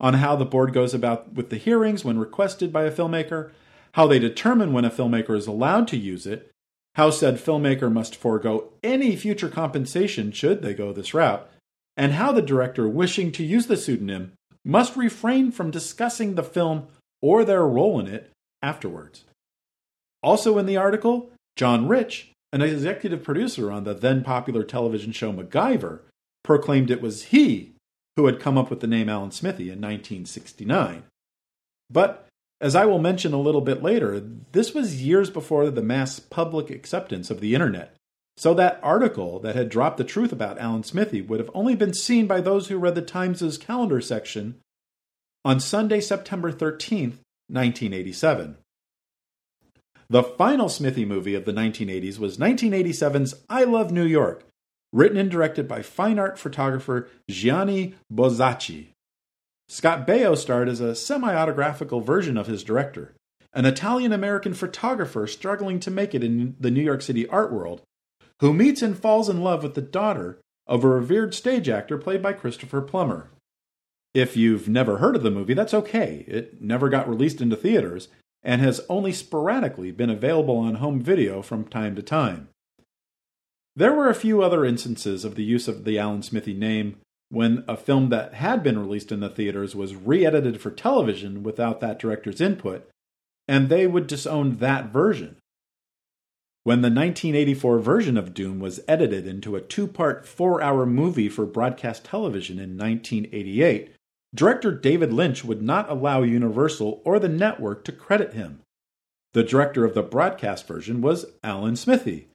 [0.00, 3.52] on how the board goes about with the hearings when requested by a filmmaker,
[3.92, 6.50] how they determine when a filmmaker is allowed to use it,
[6.94, 11.48] how said filmmaker must forego any future compensation should they go this route,
[11.96, 14.32] and how the director wishing to use the pseudonym
[14.64, 16.86] must refrain from discussing the film
[17.20, 18.30] or their role in it
[18.62, 19.24] afterwards.
[20.22, 25.32] Also in the article, John Rich, an executive producer on the then popular television show
[25.32, 26.00] MacGyver,
[26.42, 27.72] proclaimed it was he
[28.16, 31.04] who had come up with the name Alan Smithee in 1969.
[31.90, 32.26] But,
[32.60, 34.20] as I will mention a little bit later,
[34.52, 37.96] this was years before the mass public acceptance of the internet.
[38.36, 41.94] So that article that had dropped the truth about Alan Smithee would have only been
[41.94, 44.60] seen by those who read the Times' calendar section
[45.44, 47.18] on Sunday, September 13th,
[47.48, 48.56] 1987.
[50.10, 54.44] The final Smithee movie of the 1980s was 1987's I Love New York,
[54.92, 58.88] written and directed by fine art photographer Gianni Bozzacchi.
[59.68, 63.14] Scott Baio starred as a semi autographical version of his director,
[63.52, 67.80] an Italian American photographer struggling to make it in the New York City art world,
[68.40, 72.22] who meets and falls in love with the daughter of a revered stage actor played
[72.22, 73.30] by Christopher Plummer.
[74.14, 76.24] If you've never heard of the movie, that's okay.
[76.28, 78.08] It never got released into theaters
[78.42, 82.48] and has only sporadically been available on home video from time to time.
[83.74, 87.64] There were a few other instances of the use of the Alan Smithee name when
[87.66, 91.80] a film that had been released in the theaters was re edited for television without
[91.80, 92.88] that director's input,
[93.48, 95.36] and they would disown that version.
[96.64, 101.28] When the 1984 version of Dune was edited into a two part, four hour movie
[101.28, 103.92] for broadcast television in 1988,
[104.34, 108.62] Director David Lynch would not allow Universal or the network to credit him.
[109.34, 112.28] The director of the broadcast version was Alan Smithee,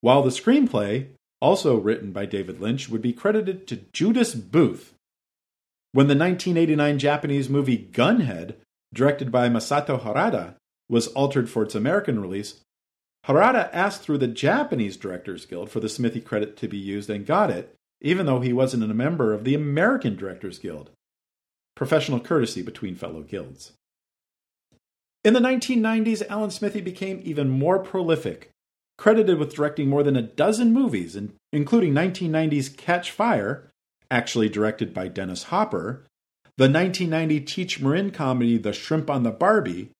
[0.00, 1.08] while the screenplay,
[1.40, 4.94] also written by David Lynch, would be credited to Judas Booth.
[5.90, 8.54] When the 1989 Japanese movie Gunhead,
[8.94, 10.54] directed by Masato Harada,
[10.88, 12.60] was altered for its American release,
[13.26, 17.24] Harada asked through the Japanese Directors Guild for the Smithee credit to be used and
[17.24, 20.90] got it, even though he wasn't a member of the American Directors Guild
[21.74, 23.72] professional courtesy between fellow guilds.
[25.24, 28.50] In the 1990s, Alan Smithee became even more prolific,
[28.98, 31.16] credited with directing more than a dozen movies,
[31.52, 33.68] including 1990's Catchfire,
[34.10, 36.04] actually directed by Dennis Hopper,
[36.58, 39.90] the 1990 Cheech Marin comedy The Shrimp on the Barbie,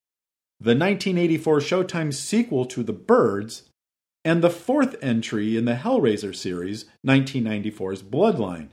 [0.63, 3.63] the 1984 Showtime sequel to The Birds,
[4.23, 8.69] and the fourth entry in the Hellraiser series, 1994's Bloodline.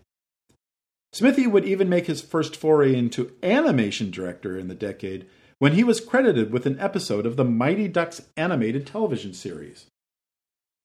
[1.12, 5.26] Smithee would even make his first foray into animation director in the decade
[5.58, 9.86] when he was credited with an episode of the Mighty Ducks animated television series.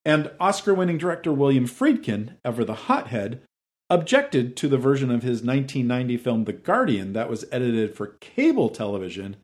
[0.04, 3.44] And Oscar winning director William Friedkin, ever the hothead,
[3.92, 8.70] objected to the version of his 1990 film The Guardian that was edited for cable
[8.70, 9.36] television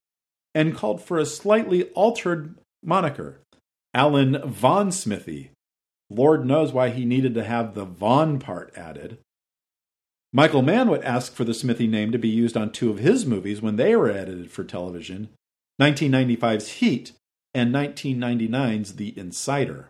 [0.53, 3.39] and called for a slightly altered moniker
[3.93, 5.51] Alan Von Smithee.
[6.09, 9.17] Lord knows why he needed to have the Von part added.
[10.33, 13.25] Michael Mann would ask for the Smithee name to be used on two of his
[13.25, 15.29] movies when they were edited for television
[15.81, 17.13] 1995's Heat
[17.53, 19.89] and 1999's The Insider.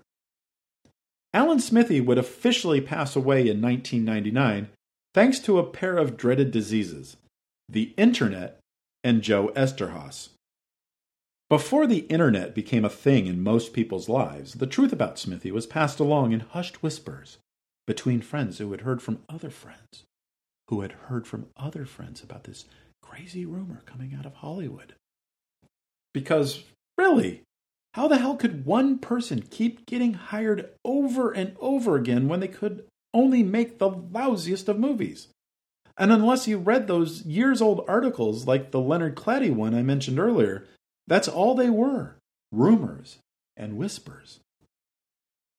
[1.34, 4.70] Alan Smithee would officially pass away in 1999
[5.14, 7.18] thanks to a pair of dreaded diseases
[7.70, 8.60] the Internet
[9.04, 10.30] and Joe Eszterhas.
[11.52, 15.68] Before the Internet became a thing in most people's lives, the truth about Smithee was
[15.68, 17.40] passed along in hushed whispers
[17.86, 20.06] between friends who had heard from other friends
[20.70, 22.64] who had heard from other friends about this
[23.02, 24.94] crazy rumor coming out of Hollywood.
[26.14, 26.64] Because,
[26.98, 27.42] really,
[27.96, 32.48] how the hell could one person keep getting hired over and over again when they
[32.48, 35.28] could only make the lousiest of movies?
[35.98, 40.18] And unless you read those years old articles like the Leonard Klady one I mentioned
[40.18, 40.70] earlier,
[41.08, 42.16] that's all they were
[42.52, 43.18] rumors
[43.58, 44.40] and whispers.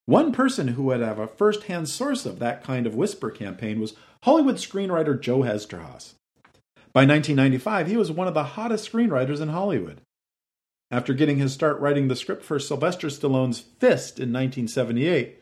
[0.07, 3.81] One person who would have a first hand source of that kind of whisper campaign
[3.81, 6.15] was Hollywood screenwriter Joe Eszterhas.
[6.93, 10.01] By 1995, he was one of the hottest screenwriters in Hollywood.
[10.91, 15.41] After getting his start writing the script for Sylvester Stallone's Fist in 1978,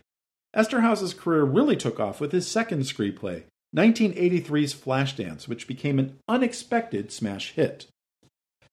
[0.55, 3.43] Eszterhas's career really took off with his second screenplay,
[3.77, 7.87] 1983's Flashdance, which became an unexpected smash hit.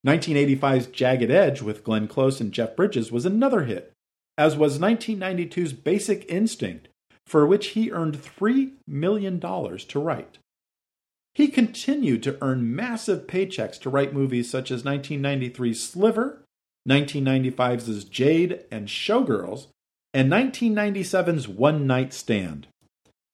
[0.05, 3.93] 1985's Jagged Edge with Glenn Close and Jeff Bridges was another hit,
[4.37, 6.87] as was 1992's Basic Instinct,
[7.25, 10.37] for which he earned $3 million to write.
[11.33, 16.43] He continued to earn massive paychecks to write movies such as 1993's Sliver,
[16.87, 19.67] 1995's Jade and Showgirls,
[20.13, 22.67] and 1997's One Night Stand.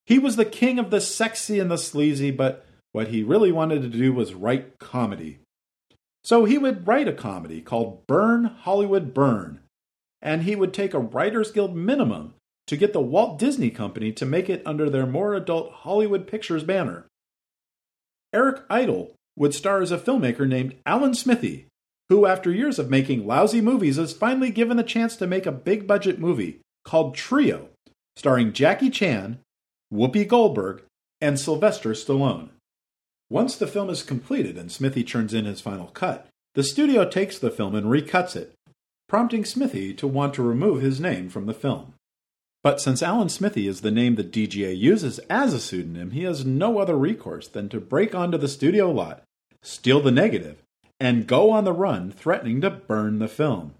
[0.05, 3.83] He was the king of the sexy and the sleazy, but what he really wanted
[3.83, 5.39] to do was write comedy.
[6.23, 9.59] So he would write a comedy called Burn Hollywood Burn,
[10.21, 12.35] and he would take a Writers Guild minimum
[12.67, 16.63] to get the Walt Disney Company to make it under their more adult Hollywood Pictures
[16.63, 17.07] banner.
[18.33, 21.67] Eric Idle would star as a filmmaker named Alan Smithee,
[22.07, 25.51] who, after years of making lousy movies, is finally given the chance to make a
[25.51, 27.69] big budget movie called Trio,
[28.15, 29.39] starring Jackie Chan,
[29.91, 30.83] Whoopi Goldberg,
[31.19, 32.49] and Sylvester Stallone.
[33.33, 37.39] Once the film is completed and Smithee turns in his final cut, the studio takes
[37.39, 38.53] the film and recuts it,
[39.09, 41.95] prompting Smithee to want to remove his name from the film.
[42.61, 46.45] But since Alan Smithee is the name the DGA uses as a pseudonym, he has
[46.45, 49.23] no other recourse than to break onto the studio lot,
[49.63, 50.61] steal the negative,
[50.99, 53.73] and go on the run, threatening to burn the film.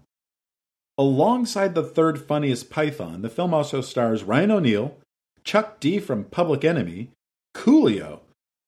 [0.98, 4.98] Alongside the third funniest Python, the film also stars Ryan O'Neal,
[5.44, 7.10] Chuck D from Public Enemy,
[7.54, 8.18] Coolio,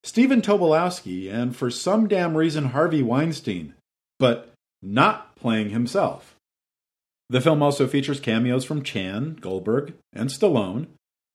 [0.06, 3.74] Stephen Tobolowsky, and for some damn reason Harvey Weinstein,
[4.20, 6.36] but not playing himself.
[7.28, 10.86] The film also features cameos from Chan, Goldberg, and Stallone,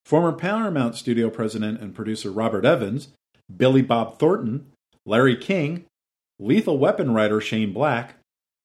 [0.06, 3.10] former Paramount studio president and producer Robert Evans,
[3.54, 4.68] Billy Bob Thornton,
[5.06, 5.84] Larry King,
[6.40, 8.16] Lethal Weapon writer Shane Black,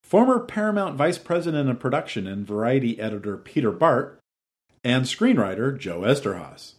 [0.04, 4.20] former Paramount vice president of production and variety editor Peter Bart,
[4.84, 6.75] and screenwriter Joe Eszterhas.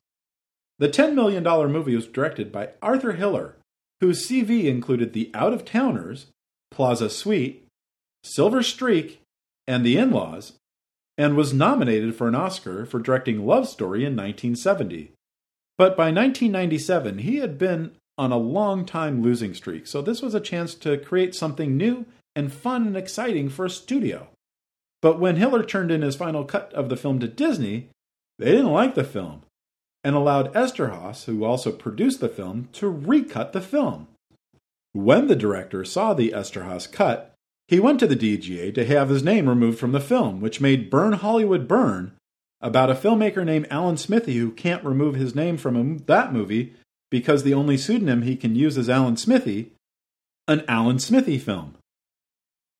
[0.80, 3.56] The $10 million movie was directed by Arthur Hiller,
[4.00, 6.28] whose CV included The Out of Towners,
[6.70, 7.66] Plaza Suite,
[8.24, 9.22] Silver Streak,
[9.68, 10.54] and The In Laws,
[11.18, 15.12] and was nominated for an Oscar for directing Love Story in 1970.
[15.78, 20.36] But by 1997, he had been on a long time losing streak, so this was
[20.36, 22.06] a chance to create something new
[22.36, 24.28] and fun and exciting for a studio.
[25.02, 27.90] But when Hiller turned in his final cut of the film to Disney,
[28.40, 29.44] they didn't like the film
[30.08, 34.08] and allowed Eszterhas, who also produced the film, to recut the film.
[34.94, 37.34] When the director saw the Eszterhas cut,
[37.68, 40.90] he went to the DGA to have his name removed from the film, which made
[40.90, 42.14] Burn Hollywood Burn
[42.62, 46.74] about a filmmaker named Alan Smithee who can't remove his name from that movie
[47.12, 49.74] because the only pseudonym he can use is Alan Smithee,
[50.48, 51.76] an Alan Smithee film.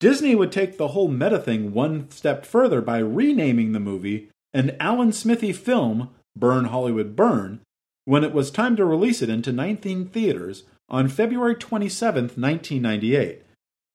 [0.00, 4.74] Disney would take the whole meta thing one step further by renaming the movie an
[4.80, 6.08] Alan Smithee film,
[6.38, 7.60] Burn Hollywood Burn,
[8.04, 13.42] when it was time to release it into 19 theaters on February 27, 1998.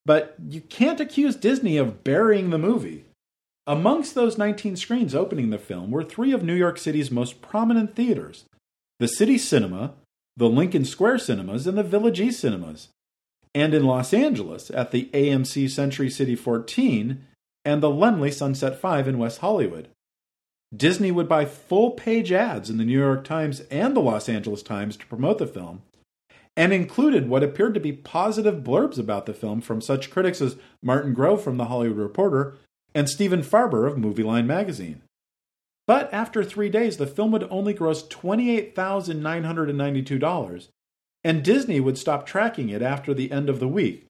[0.06, 3.06] But you can't accuse Disney of burying the movie.
[3.66, 7.96] Amongst those 19 screens opening the film were three of New York City's most prominent
[7.96, 8.46] theaters
[9.00, 9.94] the City Cinema,
[10.38, 12.90] the Lincoln Square Cinemas, and the Village East Cinemas
[13.56, 17.24] and in Los Angeles at the AMC Century City 14
[17.66, 19.90] and the Laemmle Sunset 5 in West Hollywood.
[20.76, 24.64] Disney would buy full page ads in the New York Times and the Los Angeles
[24.64, 25.84] Times to promote the film,
[26.56, 30.56] and included what appeared to be positive blurbs about the film from such critics as
[30.82, 32.56] Martin Grove from The Hollywood Reporter
[32.96, 35.02] and Stephen Farber of Movieline magazine.
[35.86, 40.68] But after three days, the film would only gross $28,992
[41.24, 44.08] and Disney would stop tracking it after the end of the week,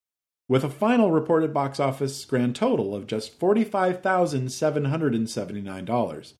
[0.49, 6.33] with a final reported box office grand total of just $45,779.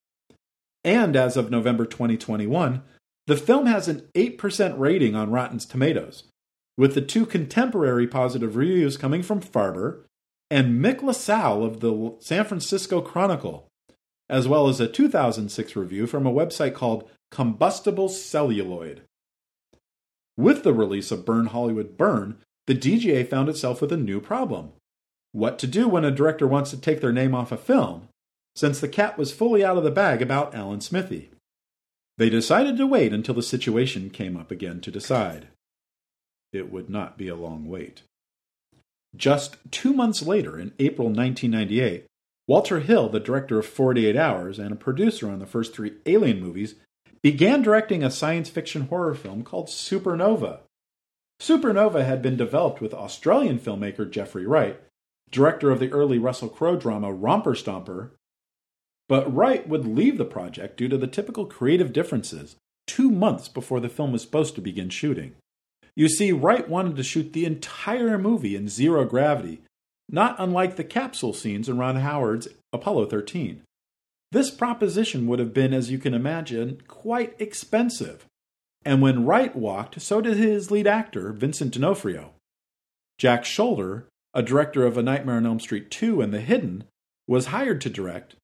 [0.84, 2.84] And as of November 2021,
[3.26, 6.26] the film has an 8% rating on Rotten Tomatoes,
[6.78, 10.04] with the two contemporary positive reviews coming from Farber
[10.52, 13.68] and Mick LaSalle of the San Francisco Chronicle,
[14.30, 19.04] as well as a 2006 review from a website called Combustible Celluloid.
[20.36, 24.72] With the release of Burn Hollywood Burn, the DGA found itself with a new problem.
[25.32, 28.10] What to do when a director wants to take their name off a film,
[28.56, 31.30] since the cat was fully out of the bag about Alan Smithee.
[32.18, 35.48] They decided to wait until the situation came up again to decide.
[36.52, 38.04] It would not be a long wait.
[39.16, 42.06] Just two months later, in April 1998,
[42.48, 46.40] Walter Hill, the director of 48 Hours and a producer on the first three Alien
[46.40, 46.76] movies,
[47.22, 50.60] began directing a science fiction horror film called Supernova.
[51.40, 54.80] Supernova had been developed with Australian filmmaker Geoffrey Wright,
[55.32, 58.12] director of the early Russell Crowe drama Romper Stomper,
[59.08, 62.56] but Wright would leave the project due to the typical creative differences
[62.88, 65.36] two months before the film was supposed to begin shooting.
[65.96, 69.62] You see, Wright wanted to shoot the entire movie in zero gravity,
[70.10, 73.62] not unlike the capsule scenes in Ron Howard's Apollo 13.
[74.32, 78.26] This proposition would have been, as you can imagine, quite expensive.
[78.84, 82.32] And when Wright walked, so did his lead actor, Vincent D'Onofrio.
[83.20, 86.86] Jack Sholder, a director of A Nightmare on Elm Street 2 and The Hidden,
[87.28, 88.36] was hired to direct,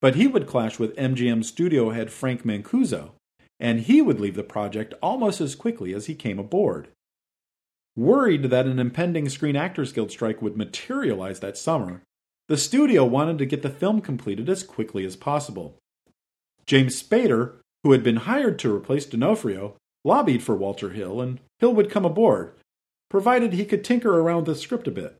[0.00, 3.12] but he would clash with MGM studio head Frank Mancuso,
[3.58, 6.88] and he would leave the project almost as quickly as he came aboard.
[7.96, 12.02] Worried that an impending Screen Actors Guild strike would materialize that summer,
[12.48, 15.76] the studio wanted to get the film completed as quickly as possible.
[16.66, 21.74] James Spader, who had been hired to replace D'Onofrio, lobbied for Walter Hill, and Hill
[21.74, 22.54] would come aboard,
[23.08, 25.16] provided he could tinker around the script a bit.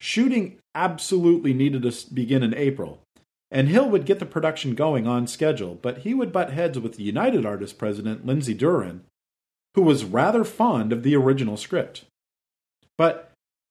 [0.00, 3.01] Shooting absolutely needed to begin in April,
[3.52, 6.98] and Hill would get the production going on schedule, but he would butt heads with
[6.98, 9.04] United Artists president, Lindsay Duran,
[9.74, 12.06] who was rather fond of the original script.
[12.96, 13.30] But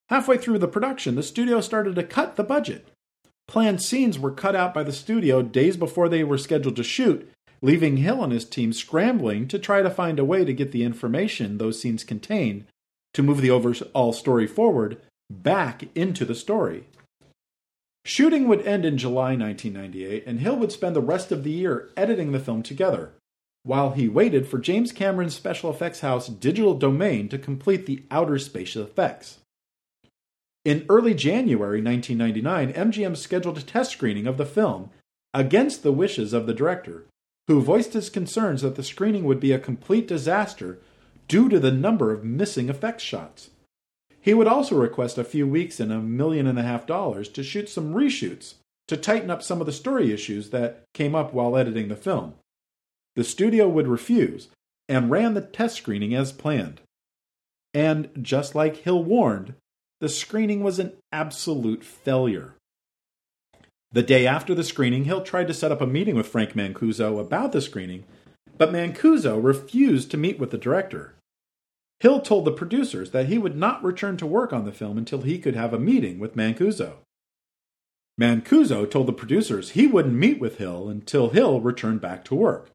[0.10, 2.88] halfway through the production, the studio started to cut the budget.
[3.48, 7.30] Planned scenes were cut out by the studio days before they were scheduled to shoot,
[7.64, 10.84] leaving Hill and his team scrambling to try to find a way to get the
[10.84, 12.66] information those scenes contained
[13.16, 16.86] to move the overall story forward back into the story.
[18.04, 21.90] Shooting would end in July 1998, and Hill would spend the rest of the year
[21.96, 23.14] editing the film together,
[23.64, 28.40] while he waited for James Cameron's special effects house Digital Domain to complete the outer
[28.40, 29.38] space effects.
[30.66, 34.90] In early January 1999, MGM scheduled a test screening of the film
[35.34, 37.06] against the wishes of the director,
[37.48, 40.80] who voiced his concerns that the screening would be a complete disaster
[41.28, 43.51] due to the number of missing effects shots.
[44.22, 47.44] He would also request a few weeks and a million and a half dollars to
[47.44, 48.56] shoot some reshoots
[48.88, 52.36] to tighten up some of the story issues that came up while editing the film.
[53.16, 54.50] The studio would refuse
[54.88, 56.82] and ran the test screening as planned.
[57.74, 59.56] And just like Hill warned,
[60.02, 62.56] the screening was an absolute failure.
[63.94, 67.20] The day after the screening, Hill tried to set up a meeting with Frank Mancuso
[67.20, 68.04] about the screening,
[68.58, 71.14] but Mancuso refused to meet with the director.
[72.02, 75.22] Hill told the producers that he would not return to work on the film until
[75.22, 76.94] he could have a meeting with Mancuso.
[78.20, 82.72] Mancuso told the producers he wouldn't meet with Hill until Hill returned back to work.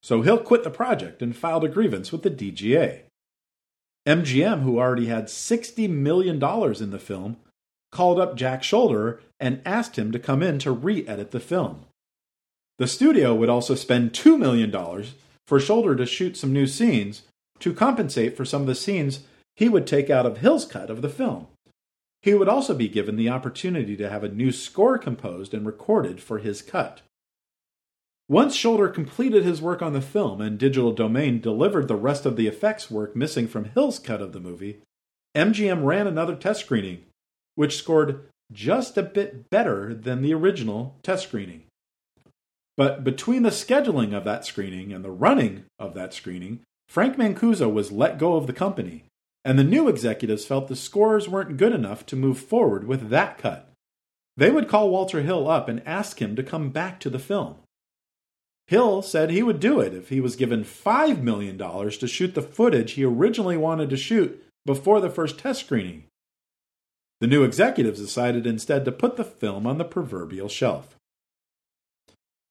[0.00, 3.00] So Hill quit the project and filed a grievance with the DGA.
[4.06, 7.38] MGM, who already had $60 million in the film,
[7.90, 11.86] called up Jack Sholder and asked him to come in to re edit the film.
[12.78, 14.70] The studio would also spend $2 million
[15.48, 17.22] for Sholder to shoot some new scenes
[17.60, 19.20] to compensate for some of the scenes
[19.54, 21.46] he would take out of Hill's cut of the film.
[22.22, 26.20] He would also be given the opportunity to have a new score composed and recorded
[26.20, 27.02] for his cut.
[28.28, 32.36] Once Sholder completed his work on the film and Digital Domain delivered the rest of
[32.36, 34.80] the effects work missing from Hill's cut of the movie,
[35.36, 37.04] MGM ran another test screening,
[37.54, 41.62] which scored just a bit better than the original test screening.
[42.76, 47.72] But between the scheduling of that screening and the running of that screening, Frank Mancuso
[47.72, 49.04] was let go of the company,
[49.44, 53.38] and the new executives felt the scores weren't good enough to move forward with that
[53.38, 53.70] cut.
[54.36, 57.56] They would call Walter Hill up and ask him to come back to the film.
[58.66, 62.42] Hill said he would do it if he was given $5 million to shoot the
[62.42, 66.04] footage he originally wanted to shoot before the first test screening.
[67.20, 70.95] The new executives decided instead to put the film on the proverbial shelf.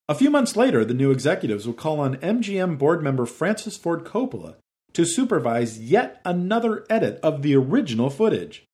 [0.07, 4.03] A few months later, the new executives would call on MGM board member Francis Ford
[4.03, 4.55] Coppola
[4.93, 8.65] to supervise yet another edit of the original footage.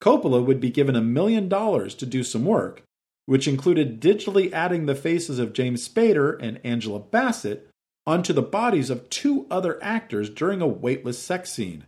[0.00, 2.82] Coppola would be given a million dollars to do some work,
[3.26, 7.68] which included digitally adding the faces of James Spader and Angela Bassett
[8.06, 11.84] onto the bodies of two other actors during a weightless sex scene.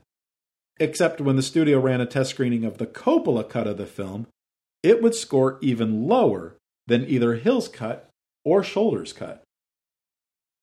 [0.78, 4.26] Except when the studio ran a test screening of the Coppola cut of the film,
[4.82, 6.56] it would score even lower
[6.86, 8.09] than either Hill's cut
[8.44, 9.42] or Sholder's cut.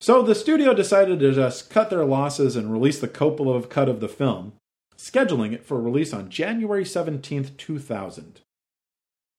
[0.00, 4.00] So the studio decided to just cut their losses and release the Coppola cut of
[4.00, 4.52] the film,
[4.96, 8.40] scheduling it for release on January 17, 2000.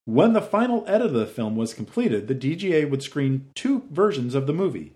[0.05, 4.35] When the final edit of the film was completed, the DGA would screen two versions
[4.35, 4.95] of the movie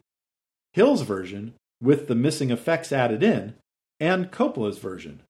[0.73, 3.53] Hill's version, with the missing effects added in,
[3.99, 5.21] and Coppola's version.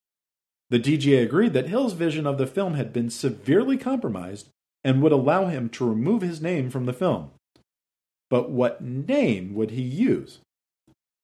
[0.70, 4.50] The DGA agreed that Hill's vision of the film had been severely compromised
[4.84, 7.32] and would allow him to remove his name from the film
[8.34, 10.40] but what name would he use?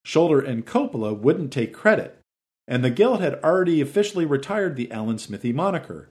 [0.05, 2.19] Sholder and Coppola wouldn't take credit,
[2.67, 6.07] and the Guild had already officially retired the Alan Smithee moniker.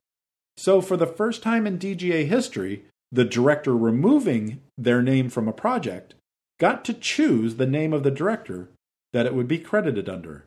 [0.56, 2.82] So, for the first time in DGA history,
[3.12, 6.16] the director removing their name from a project
[6.58, 8.70] got to choose the name of the director
[9.12, 10.46] that it would be credited under.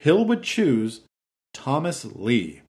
[0.00, 1.00] Hill would choose
[1.54, 2.60] Thomas Lee.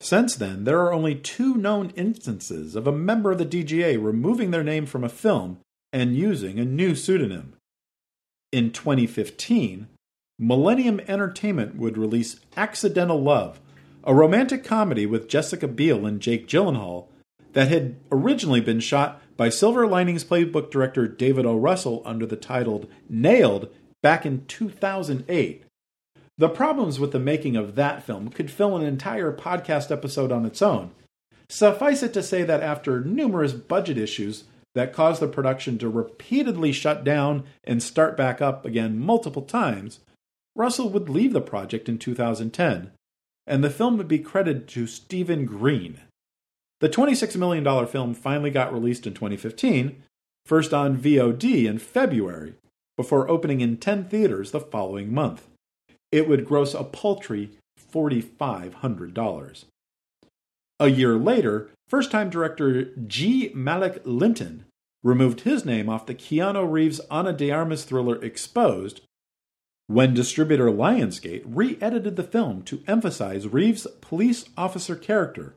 [0.00, 4.52] Since then, there are only two known instances of a member of the DGA removing
[4.52, 5.58] their name from a film
[5.92, 7.54] and using a new pseudonym.
[8.52, 9.88] In 2015,
[10.38, 13.60] Millennium Entertainment would release Accidental Love,
[14.04, 17.06] a romantic comedy with Jessica Biel and Jake Gyllenhaal
[17.52, 21.56] that had originally been shot by Silver Linings Playbook director David O.
[21.56, 23.68] Russell under the title Nailed
[24.02, 25.64] back in 2008.
[26.38, 30.46] The problems with the making of that film could fill an entire podcast episode on
[30.46, 30.92] its own.
[31.50, 36.72] Suffice it to say that after numerous budget issues that caused the production to repeatedly
[36.72, 40.00] shut down and start back up again multiple times,
[40.54, 42.90] Russell would leave the project in 2010,
[43.46, 46.00] and the film would be credited to Stephen Greene.
[46.80, 50.02] The $26 million film finally got released in 2015,
[50.46, 52.54] first on VOD in February,
[52.96, 55.46] before opening in 10 theaters the following month
[56.12, 57.50] it would gross a paltry
[57.92, 59.64] $4,500.
[60.80, 63.52] A year later, first time director G.
[63.54, 64.64] Malik Linton
[65.02, 69.02] removed his name off the Keanu Reeves Ana de Armas thriller Exposed
[69.88, 75.54] when distributor Lionsgate re edited the film to emphasize Reeves' police officer character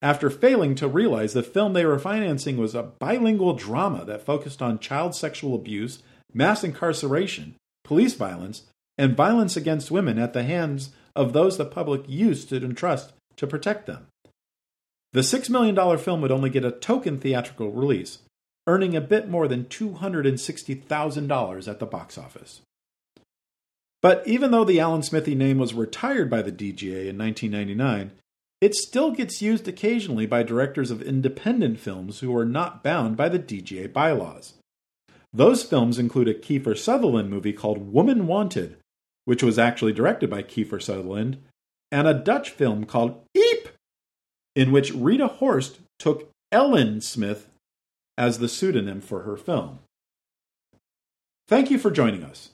[0.00, 4.62] after failing to realize the film they were financing was a bilingual drama that focused
[4.62, 6.02] on child sexual abuse,
[6.32, 7.54] mass incarceration,
[7.84, 8.62] police violence,
[8.96, 13.46] and violence against women at the hands of those the public used to entrust to
[13.46, 14.06] protect them.
[15.14, 18.18] The $6 million film would only get a token theatrical release,
[18.66, 22.62] earning a bit more than $260,000 at the box office.
[24.02, 28.10] But even though the Alan Smithee name was retired by the DGA in 1999,
[28.60, 33.28] it still gets used occasionally by directors of independent films who are not bound by
[33.28, 34.54] the DGA bylaws.
[35.32, 38.78] Those films include a Kiefer Sutherland movie called Woman Wanted,
[39.26, 41.38] which was actually directed by Kiefer Sutherland,
[41.92, 43.68] and a Dutch film called Eep,
[44.54, 47.48] in which Rita Horst took Ellen Smith
[48.16, 49.80] as the pseudonym for her film.
[51.48, 52.50] Thank you for joining us.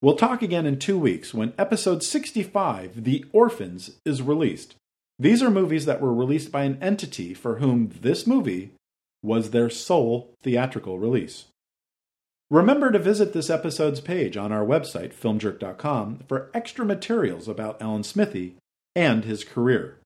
[0.00, 4.74] We'll talk again in two weeks when episode 65, The Orphans, is released.
[5.18, 8.72] These are movies that were released by an entity for whom this movie
[9.22, 11.44] was their sole theatrical release.
[12.50, 18.02] Remember to visit this episode's page on our website, filmjerk.com, for extra materials about Alan
[18.02, 18.56] Smithee
[18.96, 19.98] and his career.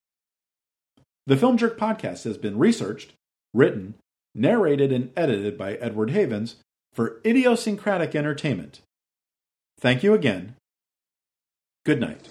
[1.27, 3.12] The Film Jerk podcast has been researched,
[3.53, 3.95] written,
[4.35, 6.57] narrated, and edited by Edward Havens
[6.93, 8.81] for idiosyncratic entertainment.
[9.81, 10.55] Thank you again.
[11.85, 12.29] Good night.